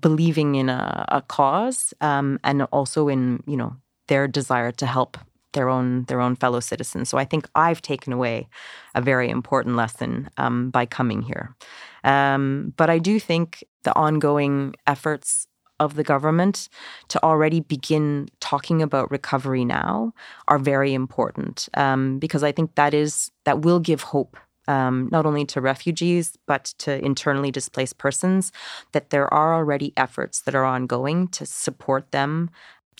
believing 0.00 0.56
in 0.56 0.68
a, 0.68 1.04
a 1.08 1.22
cause 1.22 1.94
um, 2.00 2.38
and 2.42 2.62
also 2.64 3.08
in, 3.08 3.42
you 3.46 3.56
know, 3.56 3.76
their 4.08 4.26
desire 4.26 4.72
to 4.72 4.86
help 4.86 5.16
their 5.52 5.68
own 5.68 6.04
their 6.04 6.20
own 6.20 6.36
fellow 6.36 6.60
citizens. 6.60 7.08
So 7.08 7.18
I 7.18 7.24
think 7.24 7.48
I've 7.54 7.82
taken 7.82 8.12
away 8.12 8.48
a 8.94 9.00
very 9.00 9.28
important 9.28 9.76
lesson 9.76 10.28
um, 10.36 10.70
by 10.70 10.86
coming 10.86 11.22
here. 11.22 11.56
Um, 12.04 12.72
but 12.76 12.90
I 12.90 12.98
do 12.98 13.18
think 13.18 13.64
the 13.84 13.96
ongoing 13.96 14.74
efforts 14.86 15.46
of 15.80 15.94
the 15.94 16.04
government 16.04 16.68
to 17.08 17.22
already 17.22 17.60
begin 17.60 18.28
talking 18.40 18.82
about 18.82 19.10
recovery 19.10 19.64
now 19.64 20.12
are 20.48 20.58
very 20.58 20.92
important 20.92 21.68
um, 21.74 22.18
because 22.18 22.42
I 22.42 22.52
think 22.52 22.74
that 22.74 22.94
is 22.94 23.30
that 23.44 23.60
will 23.60 23.80
give 23.80 24.02
hope 24.02 24.36
um, 24.66 25.08
not 25.10 25.24
only 25.24 25.46
to 25.46 25.62
refugees, 25.62 26.36
but 26.46 26.74
to 26.78 27.02
internally 27.02 27.50
displaced 27.50 27.96
persons, 27.96 28.52
that 28.92 29.08
there 29.10 29.32
are 29.32 29.54
already 29.54 29.94
efforts 29.96 30.42
that 30.42 30.54
are 30.54 30.64
ongoing 30.64 31.26
to 31.28 31.46
support 31.46 32.10
them 32.12 32.50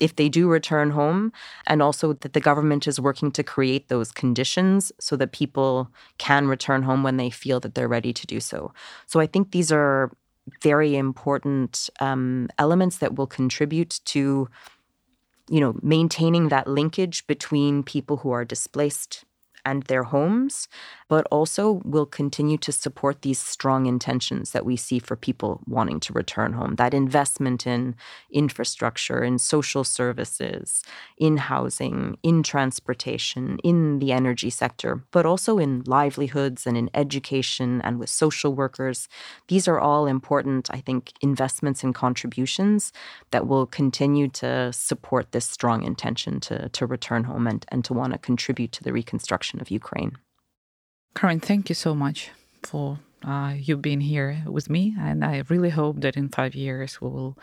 if 0.00 0.16
they 0.16 0.28
do 0.28 0.48
return 0.48 0.90
home, 0.90 1.32
and 1.66 1.82
also 1.82 2.12
that 2.12 2.32
the 2.32 2.40
government 2.40 2.86
is 2.86 3.00
working 3.00 3.30
to 3.32 3.42
create 3.42 3.88
those 3.88 4.12
conditions 4.12 4.92
so 4.98 5.16
that 5.16 5.32
people 5.32 5.90
can 6.18 6.48
return 6.48 6.82
home 6.82 7.02
when 7.02 7.16
they 7.16 7.30
feel 7.30 7.60
that 7.60 7.74
they're 7.74 7.88
ready 7.88 8.12
to 8.12 8.26
do 8.26 8.40
so. 8.40 8.72
So 9.06 9.20
I 9.20 9.26
think 9.26 9.50
these 9.50 9.72
are 9.72 10.10
very 10.62 10.96
important 10.96 11.90
um, 12.00 12.48
elements 12.58 12.98
that 12.98 13.16
will 13.16 13.26
contribute 13.26 14.00
to 14.06 14.48
you 15.50 15.60
know 15.60 15.74
maintaining 15.82 16.48
that 16.48 16.66
linkage 16.66 17.26
between 17.26 17.82
people 17.82 18.18
who 18.18 18.30
are 18.30 18.44
displaced 18.44 19.24
and 19.64 19.84
their 19.84 20.04
homes, 20.04 20.68
but 21.08 21.26
also 21.30 21.80
will 21.84 22.06
continue 22.06 22.58
to 22.58 22.72
support 22.72 23.22
these 23.22 23.38
strong 23.38 23.86
intentions 23.86 24.52
that 24.52 24.64
we 24.64 24.76
see 24.76 24.98
for 24.98 25.16
people 25.16 25.60
wanting 25.66 26.00
to 26.00 26.12
return 26.12 26.52
home. 26.52 26.74
That 26.76 26.94
investment 26.94 27.66
in 27.66 27.94
infrastructure, 28.30 29.22
in 29.22 29.38
social 29.38 29.84
services, 29.84 30.82
in 31.16 31.36
housing, 31.36 32.18
in 32.22 32.42
transportation, 32.42 33.58
in 33.64 33.98
the 33.98 34.12
energy 34.12 34.50
sector, 34.50 35.02
but 35.10 35.26
also 35.26 35.58
in 35.58 35.82
livelihoods 35.86 36.66
and 36.66 36.76
in 36.76 36.90
education 36.94 37.80
and 37.82 37.98
with 37.98 38.10
social 38.10 38.54
workers. 38.54 39.08
These 39.48 39.66
are 39.66 39.80
all 39.80 40.06
important, 40.06 40.68
I 40.70 40.80
think, 40.80 41.12
investments 41.20 41.82
and 41.82 41.94
contributions 41.94 42.92
that 43.30 43.46
will 43.46 43.66
continue 43.66 44.28
to 44.28 44.72
support 44.72 45.32
this 45.32 45.46
strong 45.46 45.82
intention 45.84 46.40
to, 46.40 46.68
to 46.70 46.86
return 46.86 47.24
home 47.24 47.46
and, 47.46 47.64
and 47.68 47.84
to 47.84 47.94
want 47.94 48.12
to 48.12 48.18
contribute 48.18 48.72
to 48.72 48.84
the 48.84 48.92
reconstruction 48.92 49.57
of 49.62 49.70
Ukraine. 49.70 50.12
Karen, 51.14 51.40
thank 51.40 51.68
you 51.68 51.74
so 51.74 51.94
much 51.94 52.30
for 52.62 52.98
uh, 53.24 53.54
you 53.56 53.76
being 53.76 54.00
here 54.00 54.42
with 54.46 54.70
me. 54.70 54.94
And 54.98 55.24
I 55.24 55.42
really 55.48 55.70
hope 55.70 56.00
that 56.00 56.16
in 56.16 56.28
five 56.28 56.54
years 56.54 57.00
we 57.00 57.08
will 57.08 57.38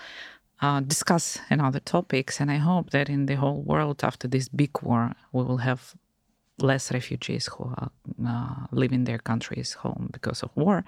uh, 0.62 0.80
discuss 0.80 1.40
another 1.50 1.80
topics. 1.80 2.40
And 2.40 2.52
I 2.52 2.58
hope 2.58 2.92
that 2.92 3.10
in 3.10 3.26
the 3.26 3.36
whole 3.36 3.62
world 3.62 4.04
after 4.04 4.28
this 4.28 4.48
big 4.48 4.82
war, 4.82 5.14
we 5.34 5.44
will 5.44 5.58
have 5.58 5.96
less 6.60 6.92
refugees 6.92 7.48
who 7.48 7.66
are 7.66 7.92
uh, 8.26 8.68
leaving 8.72 9.04
their 9.04 9.20
countries 9.20 9.74
home 9.74 10.10
because 10.14 10.42
of 10.42 10.52
war. 10.56 10.86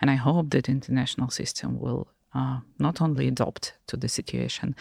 And 0.00 0.10
I 0.10 0.14
hope 0.14 0.50
that 0.50 0.68
international 0.68 1.30
system 1.30 1.78
will 1.78 2.08
uh, 2.34 2.60
not 2.78 3.02
only 3.02 3.28
adopt 3.28 3.74
to 3.88 3.96
the 3.96 4.08
situation, 4.08 4.74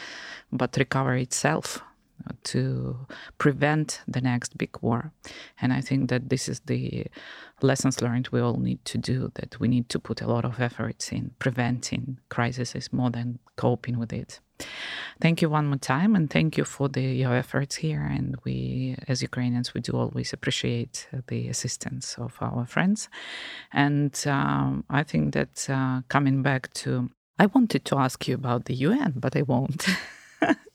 but 0.52 0.78
recover 0.78 1.16
itself 1.16 1.82
to 2.44 3.08
prevent 3.38 4.02
the 4.08 4.22
next 4.22 4.58
big 4.58 4.78
war. 4.82 5.12
And 5.62 5.74
I 5.74 5.82
think 5.82 6.10
that 6.10 6.30
this 6.30 6.50
is 6.50 6.60
the 6.62 7.08
lessons 7.62 8.02
learned 8.02 8.30
we 8.32 8.40
all 8.40 8.58
need 8.58 8.84
to 8.86 8.98
do, 8.98 9.32
that 9.36 9.60
we 9.60 9.68
need 9.68 9.90
to 9.90 10.00
put 10.00 10.22
a 10.22 10.28
lot 10.28 10.46
of 10.46 10.60
efforts 10.60 11.12
in 11.12 11.32
preventing 11.40 12.20
crises 12.30 12.76
more 12.92 13.10
than 13.10 13.40
coping 13.56 14.00
with 14.00 14.14
it. 14.14 14.40
Thank 15.22 15.42
you 15.42 15.50
one 15.50 15.68
more 15.68 15.78
time, 15.78 16.16
and 16.16 16.30
thank 16.30 16.58
you 16.58 16.66
for 16.66 16.88
the, 16.90 17.02
your 17.02 17.34
efforts 17.34 17.76
here. 17.78 18.02
And 18.02 18.38
we, 18.46 18.96
as 19.08 19.22
Ukrainians, 19.22 19.74
we 19.74 19.82
do 19.82 19.94
always 19.94 20.34
appreciate 20.34 21.08
the 21.28 21.50
assistance 21.50 22.16
of 22.18 22.38
our 22.42 22.66
friends. 22.66 23.10
And 23.74 24.14
um, 24.26 24.84
I 24.90 25.04
think 25.04 25.34
that 25.34 25.70
uh, 25.70 26.02
coming 26.08 26.42
back 26.42 26.74
to, 26.76 27.10
I 27.38 27.46
wanted 27.48 27.86
to 27.86 27.98
ask 27.98 28.28
you 28.28 28.36
about 28.36 28.66
the 28.66 28.76
UN, 28.76 29.14
but 29.16 29.36
I 29.36 29.44
won't. 29.44 29.88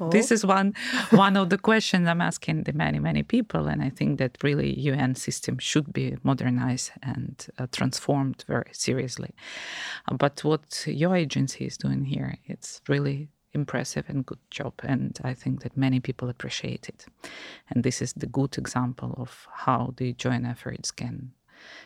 Oh. 0.00 0.10
This 0.10 0.30
is 0.30 0.44
one 0.44 0.74
one 1.10 1.36
of 1.36 1.50
the 1.50 1.58
questions 1.58 2.08
I'm 2.08 2.20
asking 2.20 2.64
the 2.64 2.72
many 2.72 2.98
many 2.98 3.22
people, 3.22 3.66
and 3.66 3.82
I 3.82 3.90
think 3.90 4.18
that 4.18 4.42
really 4.42 4.78
UN 4.80 5.14
system 5.14 5.58
should 5.58 5.92
be 5.92 6.16
modernized 6.22 6.92
and 7.02 7.46
uh, 7.58 7.66
transformed 7.72 8.44
very 8.46 8.70
seriously. 8.72 9.30
Uh, 10.08 10.16
but 10.16 10.44
what 10.44 10.84
your 10.86 11.16
agency 11.16 11.66
is 11.66 11.76
doing 11.76 12.04
here, 12.04 12.38
it's 12.46 12.80
really 12.88 13.28
impressive 13.52 14.04
and 14.08 14.26
good 14.26 14.38
job, 14.50 14.74
and 14.82 15.18
I 15.24 15.34
think 15.34 15.62
that 15.62 15.76
many 15.76 16.00
people 16.00 16.28
appreciate 16.28 16.88
it. 16.88 17.06
And 17.70 17.82
this 17.82 18.02
is 18.02 18.12
the 18.12 18.26
good 18.26 18.58
example 18.58 19.14
of 19.16 19.48
how 19.50 19.94
the 19.96 20.12
joint 20.12 20.46
efforts 20.46 20.90
can 20.90 21.32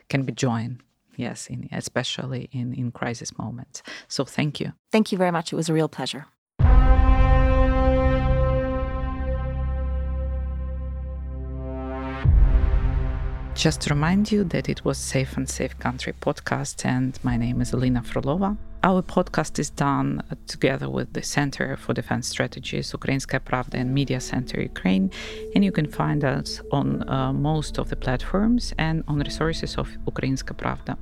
can 0.09 0.25
be 0.25 0.33
joined 0.33 0.83
yes 1.17 1.47
in, 1.49 1.69
especially 1.73 2.49
in 2.53 2.75
in 2.75 2.91
crisis 2.91 3.37
moments 3.39 3.83
so 4.09 4.25
thank 4.25 4.61
you 4.61 4.73
thank 4.91 5.13
you 5.13 5.19
very 5.19 5.31
much 5.31 5.53
it 5.53 5.57
was 5.57 5.69
a 5.69 5.73
real 5.73 5.89
pleasure 5.89 6.27
Just 13.61 13.83
to 13.83 13.91
remind 13.91 14.33
you 14.33 14.45
that 14.45 14.71
it 14.71 14.87
was 14.87 14.97
Safe 14.97 15.37
and 15.37 15.47
Safe 15.47 15.79
Country 15.79 16.15
podcast, 16.19 16.87
and 16.87 17.19
my 17.23 17.37
name 17.37 17.61
is 17.61 17.75
Alina 17.75 18.01
Frolova. 18.01 18.57
Our 18.83 19.03
podcast 19.03 19.59
is 19.59 19.69
done 19.69 20.23
together 20.47 20.89
with 20.89 21.13
the 21.13 21.23
Center 21.23 21.77
for 21.77 21.93
Defense 21.93 22.27
Strategies, 22.27 22.91
Ukrainskaya 22.93 23.41
Pravda, 23.41 23.75
and 23.75 23.93
Media 23.93 24.19
Center 24.19 24.63
Ukraine, 24.63 25.11
and 25.55 25.63
you 25.63 25.73
can 25.73 25.87
find 25.87 26.25
us 26.25 26.63
on 26.73 27.07
uh, 27.07 27.35
most 27.35 27.77
of 27.77 27.91
the 27.91 27.97
platforms 27.97 28.73
and 28.79 29.05
on 29.09 29.19
resources 29.19 29.77
of 29.77 29.91
Ukrainskaya 30.07 30.57
Pravda. 30.57 30.97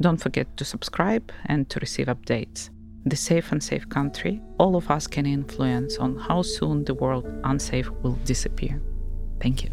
Don't 0.00 0.20
forget 0.20 0.48
to 0.56 0.64
subscribe 0.64 1.30
and 1.46 1.70
to 1.70 1.78
receive 1.78 2.08
updates. 2.08 2.70
The 3.06 3.14
safe 3.14 3.52
and 3.52 3.62
safe 3.62 3.88
country, 3.88 4.42
all 4.58 4.74
of 4.74 4.90
us 4.90 5.06
can 5.06 5.24
influence 5.24 5.98
on 5.98 6.18
how 6.18 6.42
soon 6.42 6.84
the 6.84 6.94
world 6.94 7.26
unsafe 7.44 7.90
will 8.02 8.18
disappear. 8.24 8.82
Thank 9.40 9.62
you. 9.62 9.70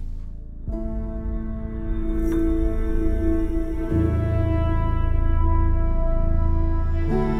Bye. 7.09 7.38